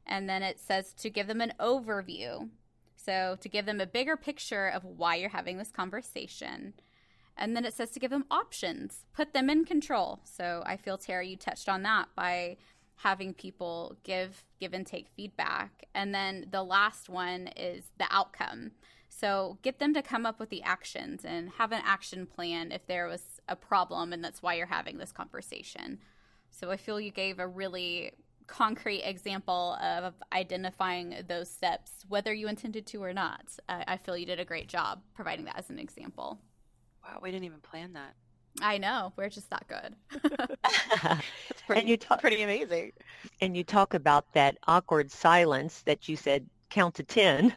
And 0.06 0.28
then 0.28 0.42
it 0.42 0.60
says 0.60 0.92
to 0.94 1.10
give 1.10 1.26
them 1.26 1.40
an 1.40 1.54
overview. 1.58 2.48
So 2.96 3.36
to 3.40 3.48
give 3.48 3.66
them 3.66 3.80
a 3.80 3.86
bigger 3.86 4.16
picture 4.16 4.68
of 4.68 4.84
why 4.84 5.16
you're 5.16 5.30
having 5.30 5.58
this 5.58 5.70
conversation. 5.70 6.74
And 7.36 7.54
then 7.54 7.64
it 7.64 7.74
says 7.74 7.90
to 7.90 8.00
give 8.00 8.10
them 8.10 8.24
options, 8.30 9.04
put 9.14 9.34
them 9.34 9.50
in 9.50 9.64
control. 9.64 10.20
So 10.24 10.62
I 10.64 10.76
feel, 10.76 10.96
Tara, 10.96 11.24
you 11.24 11.36
touched 11.36 11.68
on 11.68 11.82
that 11.82 12.08
by 12.16 12.56
having 12.96 13.34
people 13.34 13.96
give 14.02 14.44
give 14.58 14.72
and 14.72 14.86
take 14.86 15.08
feedback 15.14 15.86
and 15.94 16.14
then 16.14 16.46
the 16.50 16.62
last 16.62 17.08
one 17.08 17.48
is 17.56 17.84
the 17.98 18.06
outcome 18.10 18.70
so 19.08 19.58
get 19.62 19.78
them 19.78 19.94
to 19.94 20.02
come 20.02 20.26
up 20.26 20.40
with 20.40 20.48
the 20.48 20.62
actions 20.62 21.24
and 21.24 21.50
have 21.50 21.72
an 21.72 21.82
action 21.84 22.26
plan 22.26 22.72
if 22.72 22.86
there 22.86 23.06
was 23.06 23.35
a 23.48 23.56
problem 23.56 24.12
and 24.12 24.22
that's 24.22 24.42
why 24.42 24.54
you're 24.54 24.66
having 24.66 24.98
this 24.98 25.12
conversation 25.12 25.98
so 26.50 26.70
i 26.70 26.76
feel 26.76 27.00
you 27.00 27.10
gave 27.10 27.38
a 27.38 27.46
really 27.46 28.12
concrete 28.46 29.02
example 29.02 29.76
of 29.82 30.14
identifying 30.32 31.16
those 31.28 31.50
steps, 31.50 32.04
whether 32.08 32.32
you 32.32 32.48
intended 32.48 32.86
to 32.86 33.02
or 33.02 33.12
not. 33.12 33.46
Uh, 33.68 33.84
I 33.86 33.96
feel 33.96 34.16
you 34.16 34.26
did 34.26 34.40
a 34.40 34.44
great 34.44 34.68
job 34.68 35.02
providing 35.14 35.44
that 35.46 35.58
as 35.58 35.70
an 35.70 35.78
example. 35.78 36.40
Wow, 37.04 37.18
we 37.22 37.30
didn't 37.30 37.44
even 37.44 37.60
plan 37.60 37.92
that. 37.94 38.14
I 38.62 38.78
know 38.78 39.12
we're 39.16 39.28
just 39.28 39.50
that 39.50 39.66
good. 39.68 39.94
pretty, 41.68 41.80
and 41.80 41.88
you 41.88 41.96
talk 41.96 42.20
pretty 42.20 42.42
amazing. 42.42 42.92
And 43.40 43.56
you 43.56 43.64
talk 43.64 43.92
about 43.94 44.32
that 44.32 44.56
awkward 44.66 45.10
silence 45.10 45.82
that 45.82 46.08
you 46.08 46.16
said 46.16 46.48
count 46.70 46.94
to 46.94 47.02
ten, 47.02 47.54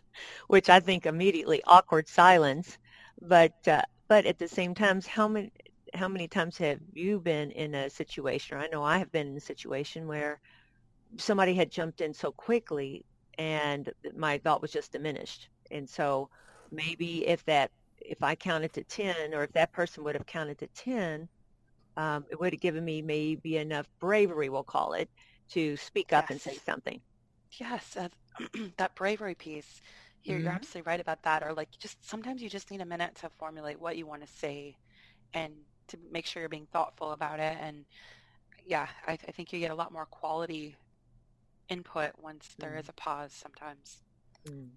which 0.47 0.69
I 0.69 0.81
think 0.81 1.05
immediately 1.05 1.63
awkward 1.65 2.09
silence. 2.09 2.77
But 3.21 3.53
uh, 3.65 3.83
but 4.09 4.25
at 4.25 4.39
the 4.39 4.47
same 4.47 4.75
time, 4.75 5.01
how 5.01 5.29
many 5.29 5.51
how 5.93 6.07
many 6.07 6.27
times 6.27 6.57
have 6.57 6.79
you 6.93 7.19
been 7.19 7.51
in 7.51 7.75
a 7.75 7.89
situation? 7.89 8.57
Or 8.57 8.61
I 8.61 8.67
know 8.67 8.83
I 8.83 8.97
have 8.97 9.11
been 9.11 9.27
in 9.27 9.37
a 9.37 9.41
situation 9.41 10.07
where 10.07 10.39
somebody 11.17 11.53
had 11.53 11.71
jumped 11.71 12.01
in 12.01 12.13
so 12.13 12.31
quickly 12.31 13.05
and 13.37 13.91
my 14.15 14.37
thought 14.37 14.61
was 14.61 14.71
just 14.71 14.91
diminished. 14.91 15.49
And 15.71 15.89
so 15.89 16.29
maybe 16.71 17.27
if 17.27 17.43
that, 17.45 17.71
if 17.99 18.21
I 18.21 18.35
counted 18.35 18.73
to 18.73 18.83
10 18.83 19.33
or 19.33 19.43
if 19.43 19.53
that 19.53 19.71
person 19.71 20.03
would 20.03 20.15
have 20.15 20.25
counted 20.25 20.57
to 20.59 20.67
10, 20.67 21.27
um, 21.97 22.25
it 22.29 22.39
would 22.39 22.53
have 22.53 22.61
given 22.61 22.83
me 22.85 23.01
maybe 23.01 23.57
enough 23.57 23.87
bravery, 23.99 24.49
we'll 24.49 24.63
call 24.63 24.93
it, 24.93 25.09
to 25.51 25.75
speak 25.77 26.13
up 26.13 26.25
yes. 26.29 26.31
and 26.31 26.41
say 26.41 26.59
something. 26.65 27.01
Yes, 27.53 27.97
uh, 27.97 28.09
that 28.77 28.95
bravery 28.95 29.35
piece. 29.35 29.81
You're, 30.23 30.37
mm-hmm. 30.37 30.45
you're 30.45 30.53
absolutely 30.53 30.89
right 30.89 30.99
about 30.99 31.23
that. 31.23 31.43
Or 31.43 31.53
like 31.53 31.69
just 31.77 32.07
sometimes 32.07 32.41
you 32.41 32.49
just 32.49 32.71
need 32.71 32.81
a 32.81 32.85
minute 32.85 33.15
to 33.15 33.29
formulate 33.39 33.79
what 33.79 33.97
you 33.97 34.05
want 34.05 34.21
to 34.21 34.27
say 34.27 34.75
and 35.33 35.53
to 35.89 35.97
make 36.11 36.25
sure 36.25 36.41
you're 36.41 36.49
being 36.49 36.67
thoughtful 36.71 37.11
about 37.11 37.39
it. 37.39 37.57
And 37.61 37.85
yeah, 38.65 38.87
I, 39.07 39.13
I 39.13 39.31
think 39.31 39.51
you 39.53 39.59
get 39.59 39.71
a 39.71 39.75
lot 39.75 39.91
more 39.91 40.05
quality 40.05 40.75
input 41.69 42.11
once 42.21 42.49
there 42.57 42.77
is 42.77 42.85
mm. 42.85 42.89
a 42.89 42.93
pause 42.93 43.31
sometimes. 43.33 43.97
Mm, 44.47 44.69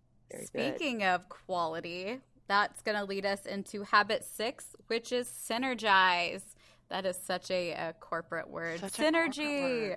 Speaking 0.47 0.99
good. 0.99 1.07
of 1.07 1.29
quality, 1.29 2.21
that's 2.49 2.83
going 2.83 2.99
to 2.99 3.05
lead 3.05 3.27
us 3.27 3.47
into 3.47 3.83
habit 3.83 4.25
six, 4.25 4.67
which 4.87 5.13
is 5.13 5.29
synergize. 5.29 6.43
That 6.89 7.07
is 7.07 7.17
such 7.17 7.51
a, 7.51 7.71
a 7.71 7.95
corporate 8.01 8.51
word. 8.51 8.81
Such 8.81 8.93
Synergy. 8.93 9.97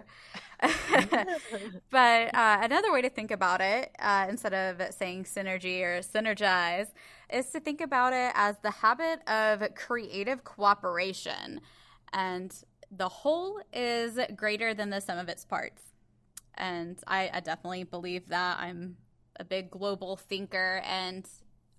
Corporate 0.61 1.11
word. 1.11 1.27
but 1.89 2.33
uh, 2.33 2.59
another 2.61 2.93
way 2.93 3.01
to 3.01 3.09
think 3.09 3.31
about 3.31 3.59
it, 3.59 3.91
uh, 3.99 4.27
instead 4.29 4.53
of 4.53 4.93
saying 4.93 5.25
synergy 5.25 5.81
or 5.81 5.99
synergize, 5.99 6.87
is 7.31 7.49
to 7.51 7.59
think 7.59 7.81
about 7.81 8.13
it 8.13 8.31
as 8.35 8.55
the 8.61 8.71
habit 8.71 9.27
of 9.27 9.63
creative 9.75 10.43
cooperation. 10.43 11.61
And 12.13 12.53
the 12.91 13.09
whole 13.09 13.59
is 13.73 14.19
greater 14.35 14.73
than 14.73 14.89
the 14.89 15.01
sum 15.01 15.17
of 15.17 15.29
its 15.29 15.45
parts. 15.45 15.81
And 16.55 16.97
I, 17.07 17.29
I 17.33 17.39
definitely 17.41 17.83
believe 17.83 18.29
that. 18.29 18.59
I'm 18.59 18.97
a 19.37 19.43
big 19.43 19.69
global 19.69 20.15
thinker, 20.15 20.81
and 20.85 21.27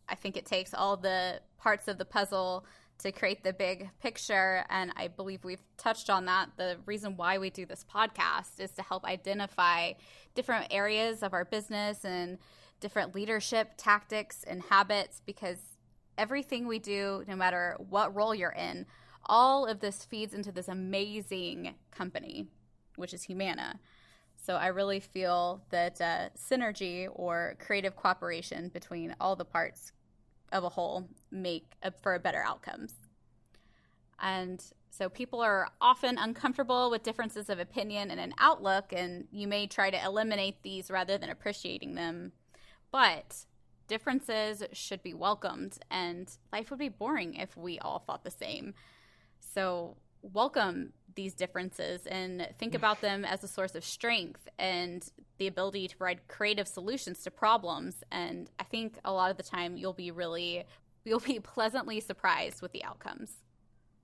I 0.08 0.14
think 0.14 0.36
it 0.36 0.44
takes 0.44 0.74
all 0.74 0.96
the 0.96 1.40
parts 1.58 1.88
of 1.88 1.96
the 1.96 2.04
puzzle 2.04 2.66
to 2.98 3.12
create 3.12 3.44
the 3.44 3.52
big 3.52 3.88
picture. 4.00 4.64
And 4.68 4.92
I 4.96 5.08
believe 5.08 5.44
we've 5.44 5.62
touched 5.76 6.10
on 6.10 6.26
that. 6.26 6.50
The 6.56 6.76
reason 6.86 7.16
why 7.16 7.38
we 7.38 7.50
do 7.50 7.66
this 7.66 7.84
podcast 7.84 8.58
is 8.58 8.70
to 8.72 8.82
help 8.82 9.04
identify 9.04 9.92
different 10.34 10.66
areas 10.70 11.22
of 11.22 11.32
our 11.32 11.44
business 11.44 12.04
and 12.04 12.38
different 12.80 13.14
leadership 13.14 13.72
tactics 13.76 14.44
and 14.46 14.62
habits 14.62 15.22
because 15.24 15.58
everything 16.18 16.66
we 16.66 16.78
do, 16.78 17.24
no 17.26 17.36
matter 17.36 17.76
what 17.78 18.14
role 18.14 18.34
you're 18.34 18.50
in, 18.50 18.86
all 19.24 19.66
of 19.66 19.80
this 19.80 20.04
feeds 20.04 20.34
into 20.34 20.52
this 20.52 20.68
amazing 20.68 21.74
company, 21.90 22.46
which 22.96 23.12
is 23.12 23.24
Humana. 23.24 23.80
So 24.36 24.54
I 24.54 24.68
really 24.68 25.00
feel 25.00 25.62
that 25.70 26.00
uh, 26.00 26.28
synergy 26.38 27.08
or 27.12 27.56
creative 27.58 27.96
cooperation 27.96 28.68
between 28.68 29.16
all 29.20 29.34
the 29.34 29.44
parts 29.44 29.92
of 30.52 30.62
a 30.62 30.68
whole 30.68 31.08
make 31.30 31.72
a, 31.82 31.90
for 31.90 32.14
a 32.14 32.20
better 32.20 32.42
outcomes. 32.46 32.94
And 34.20 34.62
so 34.90 35.08
people 35.08 35.40
are 35.40 35.68
often 35.80 36.16
uncomfortable 36.16 36.90
with 36.90 37.02
differences 37.02 37.50
of 37.50 37.58
opinion 37.58 38.10
and 38.10 38.20
an 38.20 38.32
outlook, 38.38 38.92
and 38.92 39.26
you 39.30 39.46
may 39.46 39.66
try 39.66 39.90
to 39.90 40.04
eliminate 40.04 40.62
these 40.62 40.90
rather 40.90 41.18
than 41.18 41.28
appreciating 41.28 41.96
them. 41.96 42.32
But 42.90 43.44
differences 43.88 44.62
should 44.72 45.02
be 45.02 45.14
welcomed, 45.14 45.78
and 45.90 46.30
life 46.52 46.70
would 46.70 46.78
be 46.78 46.88
boring 46.88 47.34
if 47.34 47.56
we 47.56 47.78
all 47.78 47.98
thought 47.98 48.24
the 48.24 48.30
same. 48.30 48.74
So 49.40 49.96
welcome 50.22 50.92
these 51.14 51.34
differences 51.34 52.06
and 52.06 52.48
think 52.58 52.72
mm. 52.72 52.76
about 52.76 53.00
them 53.00 53.24
as 53.24 53.42
a 53.42 53.48
source 53.48 53.74
of 53.74 53.84
strength 53.84 54.48
and 54.58 55.08
the 55.38 55.46
ability 55.46 55.88
to 55.88 55.96
provide 55.96 56.26
creative 56.28 56.68
solutions 56.68 57.22
to 57.22 57.30
problems. 57.30 58.02
And 58.10 58.50
I 58.58 58.64
think 58.64 58.98
a 59.04 59.12
lot 59.12 59.30
of 59.30 59.36
the 59.36 59.42
time 59.42 59.76
you'll 59.76 59.92
be 59.92 60.10
really, 60.10 60.64
you'll 61.04 61.20
be 61.20 61.40
pleasantly 61.40 62.00
surprised 62.00 62.62
with 62.62 62.72
the 62.72 62.84
outcomes. 62.84 63.32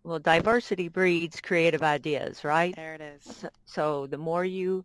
Well, 0.05 0.18
diversity 0.18 0.88
breeds 0.88 1.40
creative 1.40 1.83
ideas, 1.83 2.45
right? 2.45 2.75
There 2.75 2.95
it 2.95 3.01
is. 3.01 3.23
So, 3.23 3.49
so 3.64 4.07
the 4.07 4.18
more 4.18 4.45
you 4.45 4.85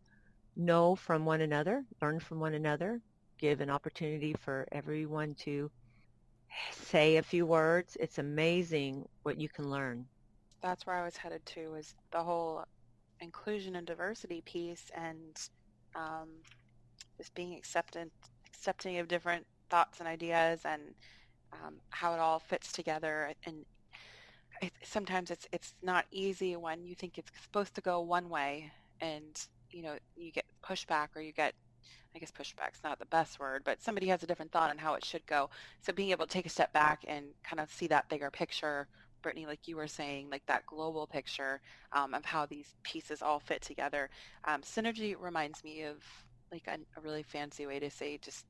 know 0.56 0.96
from 0.96 1.26
one 1.26 1.42
another, 1.42 1.86
learn 2.02 2.20
from 2.20 2.40
one 2.40 2.54
another, 2.54 3.02
give 3.38 3.62
an 3.62 3.70
opportunity 3.70 4.34
for 4.34 4.68
everyone 4.72 5.36
to 5.36 5.70
say 6.72 7.18
a 7.18 7.24
few 7.24 7.46
words, 7.46 7.98
it's 8.00 8.18
amazing 8.18 9.08
what 9.24 9.40
you 9.40 9.50
can 9.50 9.70
learn 9.70 10.06
that's 10.62 10.86
where 10.86 10.96
I 10.96 11.06
was 11.06 11.18
headed 11.18 11.46
to 11.48 11.72
was 11.72 11.96
the 12.12 12.24
whole 12.24 12.64
inclusion 13.20 13.76
and 13.76 13.86
diversity 13.86 14.42
piece 14.42 14.92
and 14.96 15.40
um, 15.96 16.30
just 17.18 17.34
being 17.36 17.56
acceptant, 17.56 18.12
accepting 18.48 18.98
of 19.00 19.08
different 19.08 19.46
thoughts 19.70 20.00
and 20.00 20.08
ideas 20.08 20.62
and 20.66 20.82
um, 21.54 21.76
how 21.90 22.14
it 22.14 22.20
all 22.20 22.40
fits 22.40 22.72
together. 22.72 23.32
And 23.46 23.66
it, 24.62 24.74
sometimes 24.84 25.32
it's 25.32 25.48
it's 25.52 25.74
not 25.84 26.06
easy 26.12 26.56
when 26.56 26.84
you 26.84 26.96
think 26.96 27.18
it's 27.18 27.32
supposed 27.44 27.76
to 27.76 27.82
go 27.82 28.02
one 28.02 28.28
way, 28.28 28.72
and 29.02 29.40
you 29.72 29.84
know 29.84 29.96
you 30.16 30.32
get 30.32 30.46
pushback 30.64 31.10
or 31.16 31.22
you 31.22 31.32
get 31.32 31.54
I 32.16 32.20
guess 32.20 32.32
pushback's 32.32 32.84
not 32.84 33.00
the 33.00 33.06
best 33.06 33.40
word, 33.40 33.64
but 33.64 33.82
somebody 33.82 34.08
has 34.08 34.24
a 34.24 34.28
different 34.28 34.52
thought 34.52 34.70
on 34.70 34.78
how 34.78 34.96
it 34.96 35.06
should 35.06 35.26
go. 35.26 35.50
So 35.82 35.94
being 35.94 36.12
able 36.12 36.26
to 36.26 36.34
take 36.34 36.46
a 36.46 36.50
step 36.50 36.74
back 36.74 37.04
and 37.08 37.26
kind 37.44 37.60
of 37.60 37.72
see 37.72 37.88
that 37.88 38.10
bigger 38.10 38.32
picture 38.32 38.88
Brittany, 39.22 39.46
like 39.46 39.68
you 39.68 39.76
were 39.76 39.88
saying, 39.88 40.30
like 40.30 40.46
that 40.46 40.66
global 40.66 41.08
picture 41.08 41.62
um, 41.92 42.14
of 42.14 42.24
how 42.26 42.46
these 42.46 42.76
pieces 42.84 43.22
all 43.22 43.40
fit 43.40 43.62
together. 43.62 44.10
Um, 44.46 44.62
synergy 44.62 45.16
reminds 45.20 45.64
me 45.64 45.84
of 45.84 45.98
like 46.52 46.68
a, 46.68 46.78
a, 46.98 47.02
really 47.02 47.24
fancy 47.24 47.66
way 47.66 47.80
to 47.80 47.90
say 47.90 48.18
just 48.22 48.46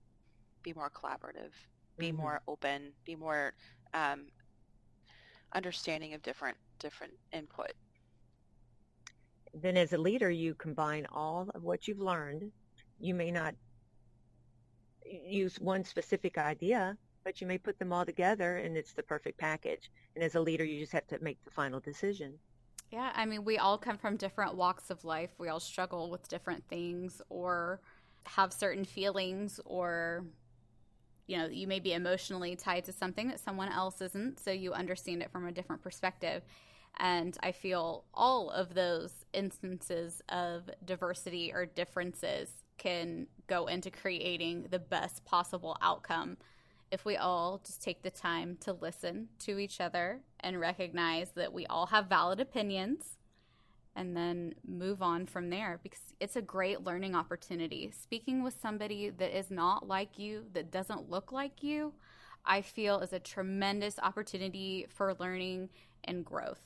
be 0.63 0.73
more 0.73 0.91
collaborative, 0.91 1.51
be 1.97 2.09
mm-hmm. 2.09 2.17
more 2.17 2.41
open, 2.47 2.91
be 3.05 3.15
more 3.15 3.53
um, 3.93 4.27
understanding 5.53 6.13
of 6.13 6.21
different 6.21 6.57
different 6.79 7.13
input. 7.33 7.73
Then, 9.53 9.77
as 9.77 9.93
a 9.93 9.97
leader, 9.97 10.29
you 10.29 10.53
combine 10.53 11.07
all 11.11 11.49
of 11.55 11.63
what 11.63 11.87
you've 11.87 11.99
learned. 11.99 12.51
You 12.99 13.13
may 13.13 13.31
not 13.31 13.55
use 15.05 15.59
one 15.59 15.83
specific 15.83 16.37
idea, 16.37 16.97
but 17.23 17.41
you 17.41 17.47
may 17.47 17.57
put 17.57 17.79
them 17.79 17.93
all 17.93 18.05
together 18.05 18.57
and 18.57 18.77
it's 18.77 18.93
the 18.93 19.03
perfect 19.03 19.37
package. 19.37 19.91
And 20.15 20.23
as 20.23 20.35
a 20.35 20.41
leader, 20.41 20.63
you 20.63 20.79
just 20.79 20.93
have 20.93 21.07
to 21.07 21.19
make 21.19 21.43
the 21.43 21.51
final 21.51 21.79
decision. 21.79 22.33
Yeah, 22.91 23.11
I 23.15 23.25
mean, 23.25 23.43
we 23.43 23.57
all 23.57 23.77
come 23.77 23.97
from 23.97 24.15
different 24.15 24.55
walks 24.55 24.89
of 24.89 25.03
life. 25.03 25.31
We 25.37 25.49
all 25.49 25.59
struggle 25.59 26.09
with 26.09 26.27
different 26.29 26.63
things 26.69 27.21
or 27.29 27.81
have 28.25 28.53
certain 28.53 28.85
feelings 28.85 29.59
or 29.65 30.25
you 31.27 31.37
know, 31.37 31.47
you 31.47 31.67
may 31.67 31.81
be 31.81 31.91
emotionally 31.91 32.55
tied 32.55 32.85
to 32.85 32.93
something 32.93 33.27
that 33.27 33.39
someone 33.39 33.69
else 33.69 34.01
isn't, 34.01 34.39
so 34.39 34.49
you 34.49 34.71
understand 34.71 35.21
it 35.21 35.29
from 35.29 35.45
a 35.45 35.51
different 35.51 35.81
perspective. 35.81 36.41
And 36.99 37.37
I 37.41 37.51
feel 37.51 38.05
all 38.13 38.49
of 38.49 38.73
those 38.73 39.13
instances 39.33 40.21
of 40.29 40.69
diversity 40.83 41.51
or 41.53 41.65
differences 41.65 42.49
can 42.77 43.27
go 43.47 43.67
into 43.67 43.91
creating 43.91 44.67
the 44.69 44.79
best 44.79 45.25
possible 45.25 45.77
outcome 45.81 46.37
if 46.91 47.05
we 47.05 47.17
all 47.17 47.61
just 47.65 47.81
take 47.81 48.01
the 48.01 48.09
time 48.09 48.57
to 48.61 48.73
listen 48.73 49.27
to 49.39 49.59
each 49.59 49.81
other 49.81 50.21
and 50.39 50.59
recognize 50.59 51.31
that 51.31 51.51
we 51.51 51.65
all 51.65 51.87
have 51.87 52.07
valid 52.07 52.39
opinions 52.39 53.17
and 53.95 54.15
then 54.15 54.53
move 54.65 55.01
on 55.01 55.25
from 55.25 55.49
there 55.49 55.79
because 55.83 56.13
it's 56.19 56.35
a 56.35 56.41
great 56.41 56.83
learning 56.83 57.15
opportunity. 57.15 57.91
Speaking 57.91 58.43
with 58.43 58.55
somebody 58.61 59.09
that 59.09 59.37
is 59.37 59.51
not 59.51 59.87
like 59.87 60.17
you, 60.17 60.45
that 60.53 60.71
doesn't 60.71 61.09
look 61.09 61.31
like 61.31 61.63
you, 61.63 61.93
I 62.45 62.61
feel 62.61 62.99
is 62.99 63.11
a 63.11 63.19
tremendous 63.19 63.99
opportunity 63.99 64.85
for 64.89 65.15
learning 65.19 65.69
and 66.05 66.23
growth 66.23 66.61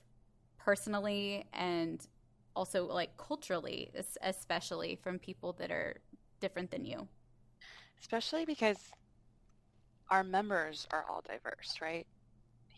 personally 0.64 1.46
and 1.54 2.08
also 2.56 2.86
like 2.86 3.16
culturally, 3.18 3.92
especially 4.22 4.96
from 5.02 5.20
people 5.20 5.54
that 5.54 5.72
are 5.72 5.98
different 6.40 6.72
than 6.72 6.86
you. 6.86 7.08
Especially 8.00 8.46
because 8.46 8.92
our 10.10 10.24
members 10.24 10.88
are 10.92 11.06
all 11.10 11.24
diverse, 11.28 11.80
right? 11.82 12.06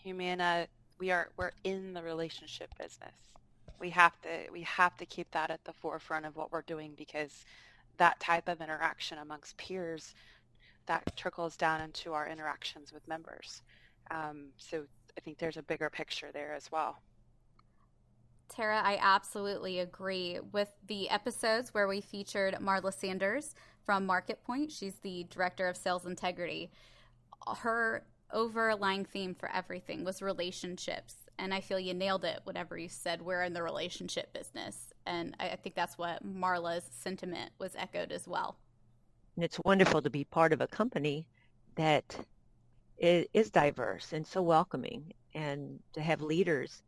Humana, 0.03 0.67
we 0.99 1.11
are 1.11 1.29
we're 1.37 1.51
in 1.63 1.93
the 1.93 2.03
relationship 2.03 2.69
business. 2.77 3.15
We 3.79 3.89
have 3.89 4.21
to 4.21 4.29
we 4.51 4.61
have 4.61 4.95
to 4.97 5.05
keep 5.05 5.31
that 5.31 5.49
at 5.49 5.63
the 5.65 5.73
forefront 5.73 6.25
of 6.25 6.35
what 6.35 6.51
we're 6.51 6.61
doing 6.61 6.93
because 6.95 7.45
that 7.97 8.19
type 8.19 8.47
of 8.47 8.61
interaction 8.61 9.17
amongst 9.19 9.57
peers 9.57 10.13
that 10.85 11.15
trickles 11.15 11.55
down 11.55 11.81
into 11.81 12.13
our 12.13 12.27
interactions 12.27 12.91
with 12.91 13.07
members. 13.07 13.61
Um, 14.11 14.47
so 14.57 14.83
I 15.17 15.21
think 15.21 15.37
there's 15.37 15.57
a 15.57 15.63
bigger 15.63 15.89
picture 15.89 16.29
there 16.33 16.53
as 16.53 16.71
well. 16.71 16.97
Tara, 18.53 18.81
I 18.83 18.99
absolutely 19.01 19.79
agree 19.79 20.39
with 20.51 20.71
the 20.87 21.09
episodes 21.09 21.73
where 21.73 21.87
we 21.87 22.01
featured 22.01 22.53
Marla 22.61 22.93
Sanders 22.93 23.55
from 23.83 24.07
MarketPoint. 24.07 24.69
She's 24.69 24.95
the 25.01 25.25
director 25.31 25.67
of 25.67 25.75
sales 25.75 26.05
integrity. 26.05 26.69
Her 27.57 28.05
overlying 28.31 29.05
theme 29.05 29.33
for 29.33 29.49
everything 29.51 30.03
was 30.03 30.21
relationships. 30.21 31.15
And 31.39 31.51
I 31.51 31.61
feel 31.61 31.79
you 31.79 31.95
nailed 31.95 32.25
it 32.25 32.41
whenever 32.43 32.77
you 32.77 32.89
said 32.89 33.23
we're 33.23 33.41
in 33.41 33.53
the 33.53 33.63
relationship 33.63 34.31
business. 34.33 34.93
And 35.07 35.35
I, 35.39 35.55
think 35.55 35.75
that's 35.75 35.97
what 35.97 36.23
Marla's 36.23 36.87
sentiment 36.91 37.51
was 37.57 37.75
echoed 37.75 38.11
as 38.11 38.27
well. 38.27 38.57
And 39.35 39.43
it's 39.43 39.59
wonderful 39.65 40.03
to 40.03 40.11
be 40.11 40.25
part 40.25 40.53
of 40.53 40.61
a 40.61 40.67
company 40.67 41.27
that 41.75 42.15
is 42.99 43.49
diverse 43.49 44.13
and 44.13 44.27
so 44.27 44.43
welcoming 44.43 45.11
and 45.33 45.79
to 45.93 46.01
have 46.01 46.21
leaders 46.21 46.83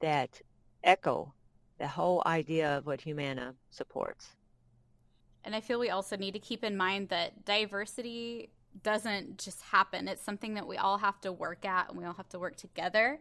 that 0.00 0.42
echo 0.86 1.34
the 1.78 1.88
whole 1.88 2.22
idea 2.24 2.78
of 2.78 2.86
what 2.86 3.02
Humana 3.02 3.54
supports. 3.70 4.28
And 5.44 5.54
I 5.54 5.60
feel 5.60 5.78
we 5.78 5.90
also 5.90 6.16
need 6.16 6.32
to 6.32 6.38
keep 6.38 6.64
in 6.64 6.76
mind 6.76 7.10
that 7.10 7.44
diversity 7.44 8.50
doesn't 8.82 9.38
just 9.38 9.62
happen. 9.62 10.08
It's 10.08 10.22
something 10.22 10.54
that 10.54 10.66
we 10.66 10.76
all 10.76 10.98
have 10.98 11.20
to 11.20 11.32
work 11.32 11.64
at 11.64 11.90
and 11.90 11.98
we 11.98 12.04
all 12.04 12.14
have 12.14 12.28
to 12.30 12.38
work 12.38 12.56
together 12.56 13.20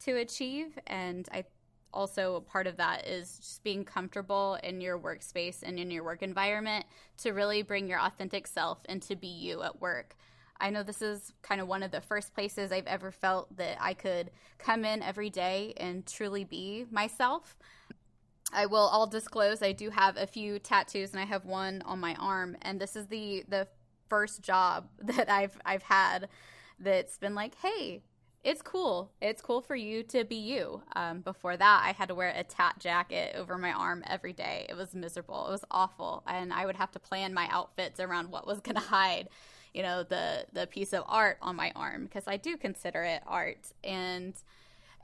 to 0.00 0.16
achieve. 0.16 0.78
And 0.86 1.28
I 1.32 1.44
also 1.92 2.40
part 2.40 2.66
of 2.66 2.76
that 2.76 3.06
is 3.06 3.38
just 3.38 3.62
being 3.62 3.84
comfortable 3.84 4.58
in 4.62 4.80
your 4.80 4.98
workspace 4.98 5.62
and 5.62 5.78
in 5.78 5.90
your 5.90 6.04
work 6.04 6.22
environment 6.22 6.84
to 7.18 7.30
really 7.30 7.62
bring 7.62 7.88
your 7.88 8.00
authentic 8.00 8.46
self 8.46 8.80
and 8.86 9.00
to 9.02 9.16
be 9.16 9.28
you 9.28 9.62
at 9.62 9.80
work. 9.80 10.16
I 10.60 10.70
know 10.70 10.82
this 10.82 11.02
is 11.02 11.32
kind 11.42 11.60
of 11.60 11.68
one 11.68 11.82
of 11.82 11.90
the 11.90 12.00
first 12.00 12.34
places 12.34 12.72
I've 12.72 12.86
ever 12.86 13.10
felt 13.10 13.56
that 13.56 13.76
I 13.80 13.94
could 13.94 14.30
come 14.58 14.84
in 14.84 15.02
every 15.02 15.30
day 15.30 15.74
and 15.76 16.06
truly 16.06 16.44
be 16.44 16.86
myself. 16.90 17.56
I 18.52 18.66
will 18.66 18.76
all 18.76 19.06
disclose 19.06 19.62
I 19.62 19.72
do 19.72 19.90
have 19.90 20.16
a 20.16 20.26
few 20.26 20.58
tattoos 20.58 21.10
and 21.10 21.20
I 21.20 21.24
have 21.24 21.44
one 21.44 21.82
on 21.84 21.98
my 21.98 22.14
arm 22.14 22.56
and 22.62 22.80
this 22.80 22.94
is 22.94 23.08
the 23.08 23.44
the 23.48 23.66
first 24.08 24.42
job 24.42 24.88
that 24.98 25.28
I've 25.28 25.58
I've 25.64 25.82
had 25.82 26.28
that's 26.78 27.18
been 27.18 27.34
like, 27.34 27.54
"Hey, 27.56 28.02
it's 28.44 28.60
cool. 28.60 29.10
It's 29.22 29.40
cool 29.40 29.62
for 29.62 29.74
you 29.74 30.02
to 30.04 30.22
be 30.22 30.36
you. 30.36 30.82
Um, 30.94 31.20
before 31.22 31.56
that, 31.56 31.82
I 31.82 31.92
had 31.92 32.08
to 32.08 32.14
wear 32.14 32.32
a 32.36 32.44
tat 32.44 32.76
jacket 32.78 33.34
over 33.36 33.56
my 33.56 33.72
arm 33.72 34.04
every 34.06 34.34
day. 34.34 34.66
It 34.68 34.76
was 34.76 34.94
miserable. 34.94 35.46
It 35.48 35.50
was 35.50 35.64
awful, 35.70 36.22
and 36.26 36.52
I 36.52 36.66
would 36.66 36.76
have 36.76 36.90
to 36.92 36.98
plan 36.98 37.32
my 37.32 37.48
outfits 37.50 38.00
around 38.00 38.30
what 38.30 38.46
was 38.46 38.60
going 38.60 38.74
to 38.82 38.82
hide, 38.82 39.30
you 39.74 39.82
know, 39.82 40.04
the 40.04 40.46
the 40.52 40.66
piece 40.66 40.92
of 40.92 41.04
art 41.06 41.38
on 41.42 41.56
my 41.56 41.72
arm 41.76 42.04
because 42.04 42.26
I 42.26 42.36
do 42.36 42.56
consider 42.56 43.02
it 43.02 43.22
art. 43.26 43.72
And 43.82 44.34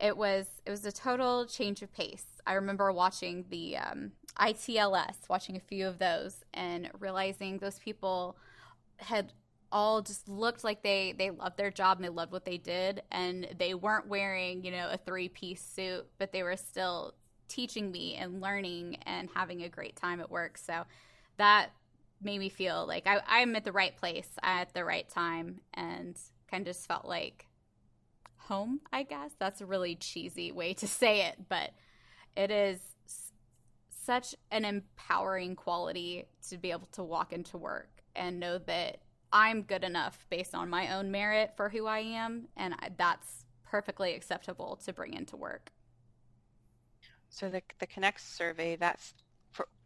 it 0.01 0.17
was 0.17 0.47
it 0.65 0.71
was 0.71 0.87
a 0.87 0.93
total 0.93 1.45
change 1.45 1.83
of 1.83 1.93
pace. 1.93 2.25
I 2.47 2.55
remember 2.55 2.91
watching 2.93 3.45
the 3.51 3.77
um, 3.77 4.13
ITLS, 4.39 5.29
watching 5.29 5.57
a 5.57 5.61
few 5.61 5.87
of 5.87 5.99
those, 5.99 6.45
and 6.55 6.91
realizing 6.99 7.59
those 7.59 7.79
people 7.79 8.37
had 8.97 9.33
all 9.73 10.03
just 10.03 10.29
looked 10.29 10.65
like 10.65 10.83
they 10.83 11.13
they 11.13 11.31
loved 11.31 11.57
their 11.57 11.71
job 11.71 11.99
and 11.99 12.05
they 12.05 12.09
loved 12.09 12.33
what 12.33 12.45
they 12.45 12.59
did 12.59 13.03
and 13.13 13.47
they 13.57 13.73
weren't 13.73 14.09
wearing 14.09 14.65
you 14.65 14.71
know 14.73 14.89
a 14.91 14.97
three 14.97 15.29
piece 15.29 15.63
suit 15.63 16.05
but 16.19 16.33
they 16.33 16.43
were 16.43 16.57
still 16.57 17.15
teaching 17.47 17.93
me 17.93 18.17
and 18.17 18.41
learning 18.41 18.97
and 19.07 19.29
having 19.33 19.63
a 19.63 19.69
great 19.69 19.95
time 19.95 20.21
at 20.21 20.29
work 20.29 20.59
so 20.59 20.83
that 21.37 21.71
made 22.23 22.39
me 22.39 22.49
feel 22.49 22.87
like 22.87 23.07
I, 23.07 23.21
i'm 23.27 23.57
at 23.57 23.65
the 23.65 23.73
right 23.73 23.97
place 23.97 24.29
at 24.43 24.73
the 24.75 24.85
right 24.85 25.09
time 25.09 25.61
and 25.75 26.17
kind 26.51 26.67
of 26.67 26.75
just 26.75 26.87
felt 26.87 27.05
like 27.05 27.47
home 28.37 28.81
i 28.93 29.03
guess 29.03 29.31
that's 29.39 29.61
a 29.61 29.67
really 29.67 29.95
cheesy 29.95 30.53
way 30.53 30.75
to 30.75 30.87
say 30.89 31.27
it 31.27 31.37
but 31.49 31.71
it 32.37 32.51
is 32.51 32.81
such 34.05 34.35
an 34.51 34.65
empowering 34.65 35.55
quality 35.55 36.25
to 36.49 36.57
be 36.57 36.71
able 36.71 36.89
to 36.93 37.03
walk 37.03 37.33
into 37.33 37.57
work 37.57 38.03
and 38.17 38.41
know 38.41 38.59
that 38.59 38.99
I'm 39.33 39.63
good 39.63 39.85
enough 39.85 40.27
based 40.31 40.55
on 40.55 40.69
my 40.69 40.95
own 40.95 41.11
merit 41.11 41.53
for 41.57 41.69
who 41.69 41.87
I 41.87 42.01
am, 42.01 42.49
and 42.57 42.75
that's 42.97 43.45
perfectly 43.63 44.15
acceptable 44.15 44.81
to 44.85 44.93
bring 44.93 45.15
into 45.15 45.37
work. 45.37 45.71
So 47.29 47.49
the 47.49 47.63
the 47.79 47.87
Kenexa 47.87 48.35
survey 48.35 48.77
that's 48.77 49.15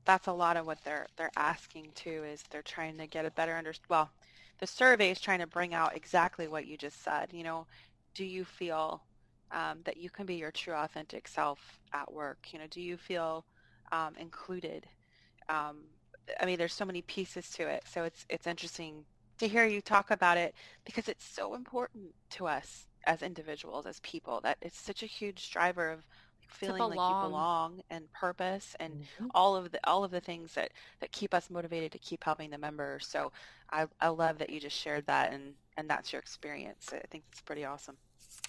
that's 0.05 0.27
a 0.27 0.33
lot 0.33 0.57
of 0.57 0.67
what 0.67 0.83
they're 0.85 1.07
they're 1.17 1.31
asking 1.37 1.90
too 1.95 2.25
is 2.25 2.43
they're 2.51 2.62
trying 2.62 2.97
to 2.99 3.07
get 3.07 3.27
a 3.27 3.31
better 3.31 3.57
under 3.57 3.73
well 3.88 4.11
the 4.61 4.67
survey 4.67 5.11
is 5.11 5.21
trying 5.21 5.40
to 5.40 5.47
bring 5.47 5.75
out 5.75 5.97
exactly 5.97 6.49
what 6.49 6.67
you 6.67 6.77
just 6.77 7.03
said. 7.03 7.29
You 7.33 7.45
know, 7.45 7.67
do 8.14 8.25
you 8.25 8.45
feel 8.45 9.03
um, 9.51 9.81
that 9.85 9.97
you 9.97 10.11
can 10.11 10.27
be 10.27 10.37
your 10.37 10.51
true 10.51 10.75
authentic 10.75 11.29
self 11.29 11.81
at 11.93 12.12
work? 12.12 12.49
You 12.53 12.61
know, 12.61 12.67
do 12.71 12.81
you 12.81 12.97
feel 12.97 13.45
um, 13.93 14.14
included? 14.19 14.87
Um, 15.49 15.79
I 16.40 16.47
mean, 16.47 16.57
there's 16.57 16.73
so 16.73 16.85
many 16.85 17.03
pieces 17.03 17.51
to 17.51 17.69
it, 17.69 17.85
so 17.87 18.05
it's 18.05 18.25
it's 18.29 18.47
interesting 18.47 19.05
to 19.38 19.49
hear 19.49 19.67
you 19.67 19.81
talk 19.81 20.11
about 20.11 20.38
it 20.38 20.55
because 20.85 21.09
it's 21.09 21.25
so 21.29 21.55
important 21.55 22.14
to 22.31 22.47
us 22.47 22.87
as 23.07 23.23
individuals, 23.23 23.87
as 23.87 24.01
people. 24.01 24.40
That 24.43 24.57
it's 24.62 24.81
such 24.81 25.03
a 25.03 25.07
huge 25.07 25.51
driver 25.51 25.90
of 25.90 26.07
feeling 26.48 26.80
like 26.80 26.90
you 26.92 27.28
belong 27.28 27.83
and 27.90 28.11
purpose 28.12 28.76
and 28.80 28.94
mm-hmm. 28.94 29.26
all 29.35 29.57
of 29.57 29.70
the 29.70 29.80
all 29.85 30.04
of 30.04 30.11
the 30.11 30.20
things 30.20 30.54
that 30.54 30.70
that 31.00 31.12
keep 31.12 31.35
us 31.35 31.50
motivated 31.50 31.92
to 31.92 31.98
keep 31.98 32.24
helping 32.24 32.50
the 32.50 32.59
members. 32.59 33.07
So 33.07 33.33
I 33.70 33.87
I 34.00 34.09
love 34.09 34.38
that 34.38 34.50
you 34.50 34.61
just 34.61 34.76
shared 34.76 35.07
that 35.07 35.33
and 35.33 35.54
and 35.76 35.88
that's 35.88 36.12
your 36.12 36.20
experience. 36.20 36.90
I 36.92 37.00
think 37.11 37.24
it's 37.30 37.40
pretty 37.40 37.64
awesome. 37.64 37.96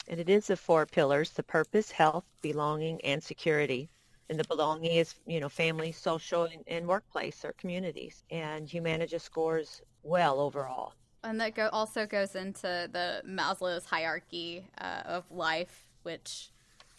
And 0.08 0.20
it 0.20 0.30
is 0.30 0.48
the 0.48 0.58
four 0.58 0.86
pillars: 0.86 1.32
the 1.32 1.44
purpose, 1.44 1.92
health, 1.92 2.26
belonging, 2.42 3.02
and 3.02 3.24
security. 3.24 3.90
And 4.30 4.40
the 4.40 4.44
belonging 4.46 4.92
is, 4.92 5.14
you 5.28 5.40
know, 5.40 5.50
family, 5.50 5.92
social, 5.92 6.46
and, 6.46 6.64
and 6.66 6.88
workplace 6.88 7.46
or 7.46 7.54
communities. 7.54 8.24
And 8.32 8.68
Humana 8.68 9.06
just 9.06 9.26
scores 9.26 9.84
well 10.02 10.40
overall. 10.40 10.94
And 11.24 11.40
that 11.42 11.54
go- 11.56 11.70
also 11.72 12.08
goes 12.08 12.36
into 12.36 12.90
the 12.92 13.22
Maslow's 13.28 13.86
hierarchy 13.86 14.68
uh, 14.80 15.02
of 15.06 15.32
life, 15.32 15.88
which 16.04 16.50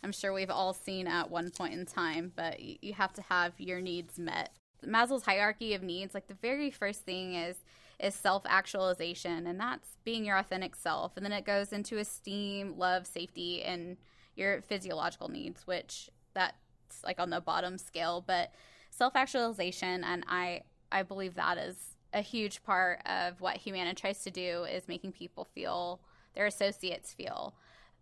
I'm 0.06 0.12
sure 0.12 0.32
we've 0.32 0.50
all 0.50 0.72
seen 0.72 1.08
at 1.08 1.32
one 1.32 1.50
point 1.50 1.74
in 1.74 1.84
time, 1.84 2.30
but 2.36 2.60
you 2.60 2.92
have 2.92 3.12
to 3.14 3.22
have 3.22 3.54
your 3.58 3.80
needs 3.80 4.20
met. 4.20 4.50
Maslow's 4.86 5.24
hierarchy 5.24 5.74
of 5.74 5.82
needs, 5.82 6.14
like 6.14 6.28
the 6.28 6.34
very 6.34 6.70
first 6.70 7.02
thing 7.02 7.34
is 7.34 7.56
is 7.98 8.14
self-actualization, 8.14 9.48
and 9.48 9.58
that's 9.58 9.96
being 10.04 10.24
your 10.24 10.36
authentic 10.36 10.76
self. 10.76 11.16
And 11.16 11.26
then 11.26 11.32
it 11.32 11.44
goes 11.44 11.72
into 11.72 11.98
esteem, 11.98 12.74
love, 12.78 13.04
safety, 13.04 13.64
and 13.64 13.96
your 14.36 14.62
physiological 14.62 15.28
needs, 15.28 15.66
which 15.66 16.08
that's 16.34 17.02
like 17.02 17.18
on 17.18 17.30
the 17.30 17.40
bottom 17.40 17.76
scale, 17.76 18.22
but 18.24 18.52
self-actualization 18.90 20.04
and 20.04 20.24
I 20.28 20.60
I 20.92 21.02
believe 21.02 21.34
that 21.34 21.58
is 21.58 21.96
a 22.12 22.20
huge 22.20 22.62
part 22.62 23.00
of 23.06 23.40
what 23.40 23.56
Humana 23.56 23.92
tries 23.92 24.22
to 24.22 24.30
do 24.30 24.62
is 24.70 24.86
making 24.86 25.10
people 25.12 25.44
feel, 25.44 26.00
their 26.36 26.46
associates 26.46 27.12
feel 27.12 27.56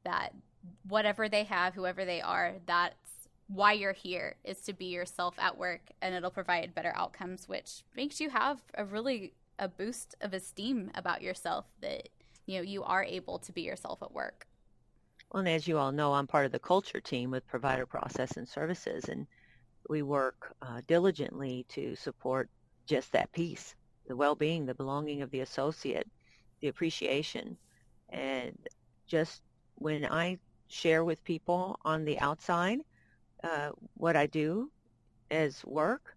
that 0.05 0.35
whatever 0.89 1.29
they 1.29 1.45
have, 1.45 1.75
whoever 1.75 2.05
they 2.05 2.21
are, 2.21 2.55
that's 2.67 3.29
why 3.49 3.73
you're 3.73 3.93
here 3.93 4.37
is 4.45 4.61
to 4.63 4.73
be 4.73 4.87
yourself 4.87 5.35
at 5.39 5.59
work 5.59 5.83
and 6.01 6.15
it'll 6.15 6.31
provide 6.31 6.75
better 6.75 6.93
outcomes, 6.97 7.49
which 7.49 7.83
makes 7.97 8.21
you 8.21 8.31
have 8.31 8.61
a 8.75 8.85
really 8.85 9.33
a 9.59 9.69
boost 9.69 10.15
of 10.21 10.33
esteem 10.33 10.91
about 10.95 11.23
yourself 11.23 11.67
that 11.81 12.09
you 12.47 12.57
know 12.57 12.63
you 12.63 12.83
are 12.83 13.05
able 13.05 13.39
to 13.39 13.53
be 13.53 13.63
yourself 13.63 14.03
at 14.03 14.13
work. 14.13 14.47
Well, 15.31 15.41
and 15.41 15.49
as 15.49 15.69
you 15.69 15.79
all 15.79 15.93
know, 15.93 16.13
I'm 16.13 16.27
part 16.27 16.47
of 16.47 16.53
the 16.53 16.59
culture 16.59 17.01
team 17.01 17.31
with 17.31 17.47
provider 17.47 17.87
process 17.87 18.37
and 18.37 18.49
services, 18.49 19.05
and 19.09 19.27
we 19.89 20.03
work 20.03 20.55
uh, 20.63 20.81
diligently 20.87 21.67
to 21.71 21.95
support 21.97 22.49
just 22.87 23.13
that 23.13 23.33
piece 23.33 23.75
the 24.07 24.17
well-being, 24.17 24.67
the 24.67 24.75
belonging 24.75 25.23
of 25.23 25.31
the 25.31 25.41
associate, 25.41 26.07
the 26.61 26.69
appreciation. 26.69 27.57
And 28.11 28.57
just 29.07 29.43
when 29.77 30.05
I 30.05 30.39
share 30.69 31.05
with 31.05 31.25
people 31.25 31.79
on 31.85 32.05
the 32.05 32.19
outside 32.21 32.81
uh, 33.43 33.71
what 33.95 34.17
I 34.17 34.27
do 34.27 34.71
as 35.31 35.65
work, 35.65 36.17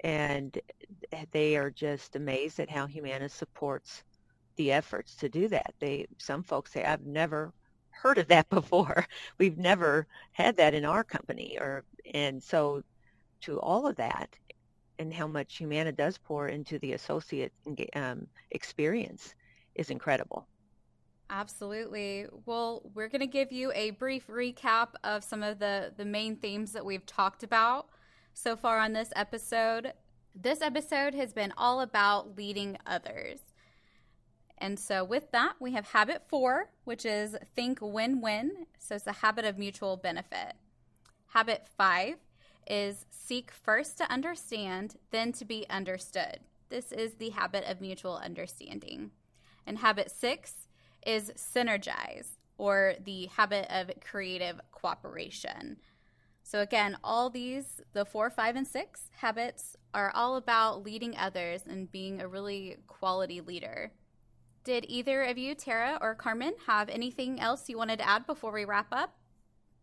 and 0.00 0.58
they 1.32 1.56
are 1.56 1.70
just 1.70 2.16
amazed 2.16 2.60
at 2.60 2.70
how 2.70 2.86
Humana 2.86 3.28
supports 3.28 4.04
the 4.56 4.72
efforts 4.72 5.16
to 5.16 5.28
do 5.28 5.48
that. 5.48 5.74
They 5.80 6.06
some 6.18 6.42
folks 6.42 6.72
say, 6.72 6.84
"I've 6.84 7.06
never 7.06 7.52
heard 7.90 8.18
of 8.18 8.28
that 8.28 8.48
before. 8.50 9.06
We've 9.38 9.58
never 9.58 10.06
had 10.32 10.56
that 10.56 10.74
in 10.74 10.84
our 10.84 11.04
company," 11.04 11.56
or 11.58 11.84
and 12.14 12.42
so 12.42 12.82
to 13.42 13.60
all 13.60 13.86
of 13.86 13.96
that, 13.96 14.36
and 14.98 15.12
how 15.12 15.26
much 15.26 15.58
Humana 15.58 15.92
does 15.92 16.18
pour 16.18 16.48
into 16.48 16.78
the 16.80 16.92
associate 16.94 17.52
um, 17.94 18.26
experience 18.50 19.34
is 19.74 19.90
incredible. 19.90 20.46
Absolutely. 21.30 22.26
Well, 22.46 22.90
we're 22.94 23.08
going 23.08 23.20
to 23.20 23.26
give 23.26 23.52
you 23.52 23.70
a 23.74 23.90
brief 23.90 24.26
recap 24.28 24.88
of 25.04 25.22
some 25.22 25.42
of 25.42 25.58
the, 25.58 25.92
the 25.96 26.04
main 26.04 26.36
themes 26.36 26.72
that 26.72 26.84
we've 26.84 27.04
talked 27.04 27.42
about 27.42 27.88
so 28.32 28.56
far 28.56 28.78
on 28.78 28.94
this 28.94 29.12
episode. 29.14 29.92
This 30.34 30.62
episode 30.62 31.14
has 31.14 31.32
been 31.32 31.52
all 31.56 31.80
about 31.80 32.36
leading 32.36 32.78
others. 32.86 33.40
And 34.56 34.78
so, 34.78 35.04
with 35.04 35.30
that, 35.32 35.54
we 35.60 35.72
have 35.72 35.88
habit 35.88 36.22
four, 36.28 36.70
which 36.84 37.04
is 37.04 37.36
think 37.54 37.78
win 37.80 38.20
win. 38.20 38.66
So, 38.78 38.96
it's 38.96 39.06
a 39.06 39.12
habit 39.12 39.44
of 39.44 39.58
mutual 39.58 39.96
benefit. 39.96 40.54
Habit 41.28 41.66
five 41.76 42.16
is 42.68 43.06
seek 43.10 43.52
first 43.52 43.98
to 43.98 44.10
understand, 44.10 44.96
then 45.10 45.32
to 45.32 45.44
be 45.44 45.66
understood. 45.70 46.40
This 46.70 46.90
is 46.90 47.14
the 47.14 47.30
habit 47.30 47.64
of 47.70 47.80
mutual 47.80 48.16
understanding. 48.16 49.12
And 49.66 49.78
habit 49.78 50.10
six 50.10 50.67
is 51.08 51.32
synergize, 51.36 52.28
or 52.58 52.94
the 53.04 53.26
habit 53.26 53.66
of 53.70 53.90
creative 54.00 54.60
cooperation. 54.70 55.78
So, 56.42 56.60
again, 56.60 56.98
all 57.02 57.30
these, 57.30 57.80
the 57.94 58.04
four, 58.04 58.30
five, 58.30 58.56
and 58.56 58.66
six 58.66 59.10
habits, 59.16 59.76
are 59.94 60.12
all 60.14 60.36
about 60.36 60.84
leading 60.84 61.16
others 61.16 61.62
and 61.66 61.90
being 61.90 62.20
a 62.20 62.28
really 62.28 62.76
quality 62.86 63.40
leader. 63.40 63.90
Did 64.64 64.84
either 64.88 65.22
of 65.22 65.38
you, 65.38 65.54
Tara 65.54 65.98
or 66.00 66.14
Carmen, 66.14 66.52
have 66.66 66.90
anything 66.90 67.40
else 67.40 67.68
you 67.68 67.78
wanted 67.78 68.00
to 68.00 68.08
add 68.08 68.26
before 68.26 68.52
we 68.52 68.66
wrap 68.66 68.88
up? 68.92 69.16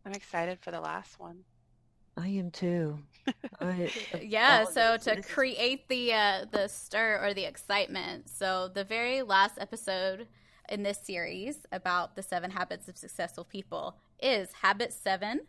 I'm 0.05 0.11
excited 0.13 0.59
for 0.61 0.69
the 0.69 0.79
last 0.79 1.19
one. 1.19 1.39
I 2.17 2.27
am 2.27 2.51
too. 2.51 2.99
I, 3.59 3.91
yeah, 4.21 4.65
so 4.65 4.97
to 4.97 5.21
create 5.23 5.89
the 5.89 6.13
uh, 6.13 6.45
the 6.51 6.67
stir 6.67 7.19
or 7.21 7.33
the 7.33 7.45
excitement. 7.45 8.29
So 8.29 8.69
the 8.73 8.83
very 8.83 9.23
last 9.23 9.57
episode 9.59 10.27
in 10.69 10.83
this 10.83 10.99
series 10.99 11.59
about 11.71 12.15
the 12.15 12.23
seven 12.23 12.51
habits 12.51 12.87
of 12.87 12.97
successful 12.97 13.43
people 13.43 13.97
is 14.21 14.51
habit 14.61 14.93
seven, 14.93 15.41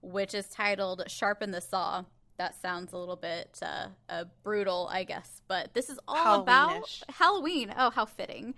which 0.00 0.34
is 0.34 0.48
titled 0.48 1.04
"Sharpen 1.08 1.50
the 1.50 1.60
Saw." 1.60 2.04
That 2.38 2.60
sounds 2.60 2.92
a 2.92 2.98
little 2.98 3.16
bit 3.16 3.58
uh, 3.62 3.88
uh, 4.08 4.24
brutal, 4.42 4.88
I 4.90 5.04
guess, 5.04 5.42
but 5.48 5.74
this 5.74 5.90
is 5.90 5.98
all 6.08 6.40
about 6.40 7.02
Halloween. 7.08 7.72
Oh, 7.76 7.90
how 7.90 8.06
fitting! 8.06 8.54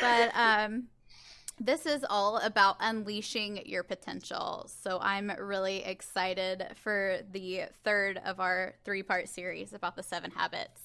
But 0.00 0.32
um, 0.34 0.88
this 1.60 1.86
is 1.86 2.04
all 2.08 2.38
about 2.38 2.76
unleashing 2.80 3.62
your 3.66 3.82
potential. 3.82 4.68
So 4.82 4.98
I'm 5.00 5.30
really 5.38 5.84
excited 5.84 6.66
for 6.76 7.18
the 7.30 7.64
third 7.84 8.20
of 8.24 8.40
our 8.40 8.74
three 8.84 9.02
part 9.02 9.28
series 9.28 9.72
about 9.72 9.96
the 9.96 10.02
seven 10.02 10.30
habits. 10.30 10.82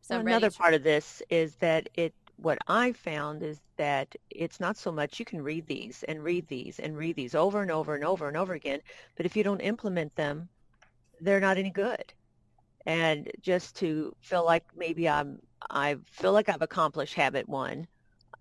So 0.00 0.16
well, 0.16 0.26
another 0.26 0.50
to- 0.50 0.58
part 0.58 0.74
of 0.74 0.82
this 0.82 1.22
is 1.30 1.56
that 1.56 1.88
it 1.94 2.14
what 2.36 2.58
I 2.68 2.92
found 2.92 3.42
is 3.42 3.60
that 3.76 4.14
it's 4.30 4.60
not 4.60 4.76
so 4.76 4.92
much 4.92 5.18
you 5.18 5.24
can 5.24 5.42
read 5.42 5.66
these 5.66 6.02
and 6.04 6.22
read 6.22 6.46
these 6.48 6.78
and 6.78 6.96
read 6.96 7.16
these 7.16 7.34
over 7.34 7.62
and 7.62 7.70
over 7.70 7.94
and 7.94 8.04
over 8.04 8.28
and 8.28 8.36
over 8.36 8.54
again, 8.54 8.80
but 9.16 9.26
if 9.26 9.36
you 9.36 9.42
don't 9.42 9.60
implement 9.60 10.14
them, 10.16 10.48
they're 11.20 11.40
not 11.40 11.56
any 11.58 11.70
good. 11.70 12.12
And 12.84 13.30
just 13.40 13.76
to 13.76 14.14
feel 14.20 14.44
like 14.44 14.64
maybe 14.76 15.08
I'm 15.08 15.40
I 15.70 15.96
feel 16.04 16.32
like 16.32 16.48
I've 16.48 16.62
accomplished 16.62 17.14
habit 17.14 17.48
one 17.48 17.86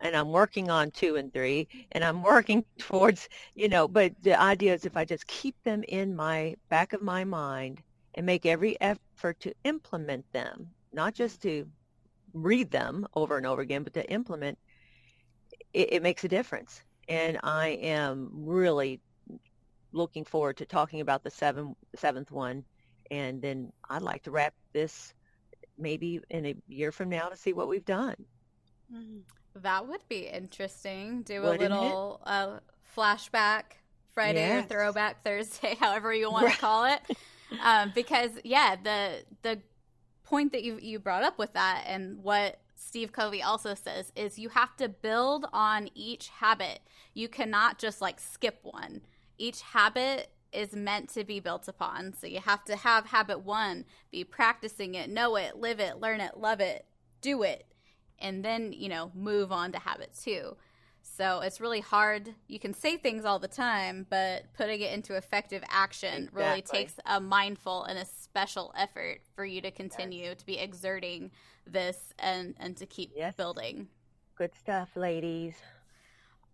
and 0.01 0.15
I'm 0.15 0.31
working 0.31 0.69
on 0.69 0.91
two 0.91 1.15
and 1.15 1.33
three 1.33 1.67
and 1.93 2.03
I'm 2.03 2.21
working 2.21 2.65
towards, 2.77 3.29
you 3.55 3.69
know, 3.69 3.87
but 3.87 4.13
the 4.21 4.39
idea 4.39 4.73
is 4.73 4.85
if 4.85 4.97
I 4.97 5.05
just 5.05 5.25
keep 5.27 5.55
them 5.63 5.83
in 5.87 6.15
my 6.15 6.55
back 6.69 6.93
of 6.93 7.01
my 7.01 7.23
mind 7.23 7.81
and 8.15 8.25
make 8.25 8.45
every 8.45 8.79
effort 8.81 9.39
to 9.39 9.53
implement 9.63 10.31
them, 10.33 10.69
not 10.93 11.13
just 11.13 11.41
to 11.43 11.67
read 12.35 12.69
them 12.69 13.07
over 13.15 13.37
and 13.37 13.45
over 13.47 13.61
again, 13.61 13.83
but 13.83 13.93
to 13.93 14.11
implement, 14.11 14.59
it, 15.73 15.93
it 15.93 16.03
makes 16.03 16.23
a 16.23 16.27
difference. 16.27 16.83
And 17.07 17.39
I 17.43 17.69
am 17.69 18.29
really 18.33 18.99
looking 19.91 20.25
forward 20.25 20.57
to 20.57 20.65
talking 20.65 21.01
about 21.01 21.23
the 21.23 21.31
seven, 21.31 21.75
seventh 21.95 22.31
one. 22.31 22.63
And 23.09 23.41
then 23.41 23.71
I'd 23.89 24.01
like 24.01 24.23
to 24.23 24.31
wrap 24.31 24.53
this 24.73 25.13
maybe 25.77 26.19
in 26.29 26.45
a 26.45 26.55
year 26.67 26.91
from 26.91 27.09
now 27.09 27.29
to 27.29 27.37
see 27.37 27.53
what 27.53 27.67
we've 27.67 27.85
done. 27.85 28.15
Mm-hmm. 28.93 29.19
That 29.61 29.87
would 29.87 30.07
be 30.09 30.27
interesting. 30.27 31.21
Do 31.21 31.41
Wouldn't 31.41 31.71
a 31.71 31.81
little 31.81 32.21
uh, 32.25 32.59
flashback 32.95 33.63
Friday 34.13 34.39
yes. 34.39 34.65
or 34.65 34.67
throwback 34.67 35.23
Thursday, 35.23 35.75
however 35.79 36.13
you 36.13 36.29
want 36.29 36.51
to 36.51 36.57
call 36.57 36.85
it. 36.85 36.99
um, 37.63 37.91
because 37.95 38.31
yeah, 38.43 38.75
the 38.81 39.23
the 39.43 39.59
point 40.25 40.51
that 40.51 40.63
you 40.63 40.79
you 40.81 40.99
brought 40.99 41.23
up 41.23 41.37
with 41.37 41.53
that 41.53 41.83
and 41.87 42.23
what 42.23 42.59
Steve 42.75 43.11
Covey 43.11 43.41
also 43.41 43.73
says 43.73 44.11
is 44.15 44.37
you 44.37 44.49
have 44.49 44.75
to 44.77 44.89
build 44.89 45.47
on 45.53 45.89
each 45.95 46.29
habit. 46.29 46.81
You 47.13 47.29
cannot 47.29 47.79
just 47.79 48.01
like 48.01 48.19
skip 48.19 48.59
one. 48.63 49.01
Each 49.37 49.61
habit 49.61 50.31
is 50.51 50.73
meant 50.73 51.09
to 51.09 51.23
be 51.23 51.39
built 51.39 51.67
upon. 51.67 52.13
So 52.13 52.27
you 52.27 52.39
have 52.39 52.63
to 52.65 52.75
have 52.75 53.07
habit 53.07 53.41
1, 53.41 53.83
be 54.11 54.23
practicing 54.23 54.95
it, 54.95 55.09
know 55.09 55.35
it, 55.35 55.57
live 55.57 55.79
it, 55.79 55.99
learn 55.99 56.21
it, 56.21 56.37
love 56.37 56.61
it, 56.61 56.85
do 57.21 57.43
it 57.43 57.65
and 58.19 58.43
then, 58.43 58.73
you 58.73 58.89
know, 58.89 59.11
move 59.13 59.51
on 59.51 59.71
to 59.71 59.79
habit 59.79 60.11
two. 60.21 60.55
So 61.15 61.39
it's 61.39 61.61
really 61.61 61.79
hard. 61.79 62.33
You 62.47 62.59
can 62.59 62.73
say 62.73 62.97
things 62.97 63.23
all 63.23 63.39
the 63.39 63.47
time, 63.47 64.05
but 64.09 64.43
putting 64.53 64.81
it 64.81 64.91
into 64.91 65.15
effective 65.15 65.63
action 65.69 66.23
exactly. 66.23 66.43
really 66.43 66.61
takes 66.61 66.95
a 67.05 67.21
mindful 67.21 67.83
and 67.85 67.97
a 67.97 68.05
special 68.05 68.73
effort 68.77 69.21
for 69.33 69.45
you 69.45 69.61
to 69.61 69.71
continue 69.71 70.25
yes. 70.25 70.37
to 70.39 70.45
be 70.45 70.57
exerting 70.57 71.31
this 71.65 72.13
and 72.19 72.53
and 72.59 72.75
to 72.77 72.85
keep 72.85 73.11
yes. 73.15 73.33
building. 73.35 73.87
Good 74.35 74.53
stuff, 74.55 74.89
ladies. 74.95 75.55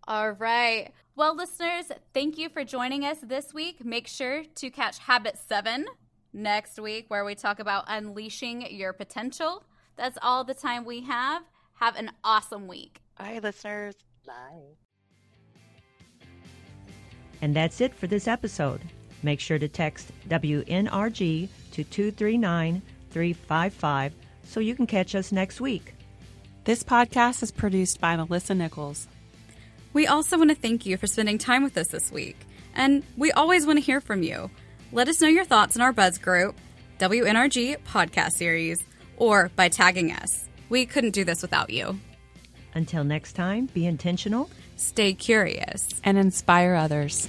All 0.06 0.30
right. 0.30 0.92
Well, 1.16 1.34
listeners, 1.34 1.86
thank 2.14 2.38
you 2.38 2.48
for 2.48 2.64
joining 2.64 3.04
us 3.04 3.18
this 3.20 3.52
week. 3.52 3.84
Make 3.84 4.06
sure 4.06 4.44
to 4.56 4.70
catch 4.70 4.98
Habit 4.98 5.38
7 5.38 5.86
next 6.32 6.78
week, 6.80 7.06
where 7.08 7.24
we 7.24 7.34
talk 7.34 7.60
about 7.60 7.84
unleashing 7.86 8.74
your 8.74 8.92
potential. 8.92 9.64
That's 9.96 10.18
all 10.22 10.44
the 10.44 10.54
time 10.54 10.84
we 10.84 11.02
have. 11.02 11.42
Have 11.74 11.96
an 11.96 12.12
awesome 12.24 12.66
week. 12.66 13.00
Bye, 13.18 13.40
listeners. 13.42 13.94
Bye. 14.26 14.76
And 17.40 17.56
that's 17.56 17.80
it 17.80 17.94
for 17.94 18.06
this 18.06 18.28
episode. 18.28 18.80
Make 19.22 19.40
sure 19.40 19.58
to 19.58 19.68
text 19.68 20.12
WNRG 20.28 21.48
to 21.72 21.84
239 21.84 22.82
355 23.10 24.14
so 24.44 24.60
you 24.60 24.74
can 24.74 24.86
catch 24.86 25.14
us 25.14 25.32
next 25.32 25.60
week. 25.60 25.94
This 26.64 26.82
podcast 26.82 27.42
is 27.42 27.50
produced 27.50 28.00
by 28.00 28.16
Melissa 28.16 28.54
Nichols. 28.54 29.08
We 29.92 30.06
also 30.06 30.38
want 30.38 30.50
to 30.50 30.56
thank 30.56 30.86
you 30.86 30.96
for 30.96 31.06
spending 31.06 31.38
time 31.38 31.62
with 31.62 31.76
us 31.76 31.88
this 31.88 32.10
week. 32.10 32.36
And 32.74 33.02
we 33.16 33.32
always 33.32 33.66
want 33.66 33.78
to 33.78 33.84
hear 33.84 34.00
from 34.00 34.22
you. 34.22 34.50
Let 34.92 35.08
us 35.08 35.20
know 35.20 35.28
your 35.28 35.44
thoughts 35.44 35.76
in 35.76 35.82
our 35.82 35.92
Buzz 35.92 36.18
group, 36.18 36.56
WNRG 36.98 37.78
Podcast 37.84 38.32
Series, 38.32 38.82
or 39.16 39.50
by 39.56 39.68
tagging 39.68 40.12
us. 40.12 40.48
We 40.68 40.86
couldn't 40.86 41.10
do 41.10 41.24
this 41.24 41.42
without 41.42 41.70
you. 41.70 41.98
Until 42.74 43.04
next 43.04 43.34
time, 43.34 43.66
be 43.66 43.86
intentional, 43.86 44.50
stay 44.76 45.14
curious, 45.14 45.88
and 46.04 46.16
inspire 46.16 46.74
others. 46.74 47.28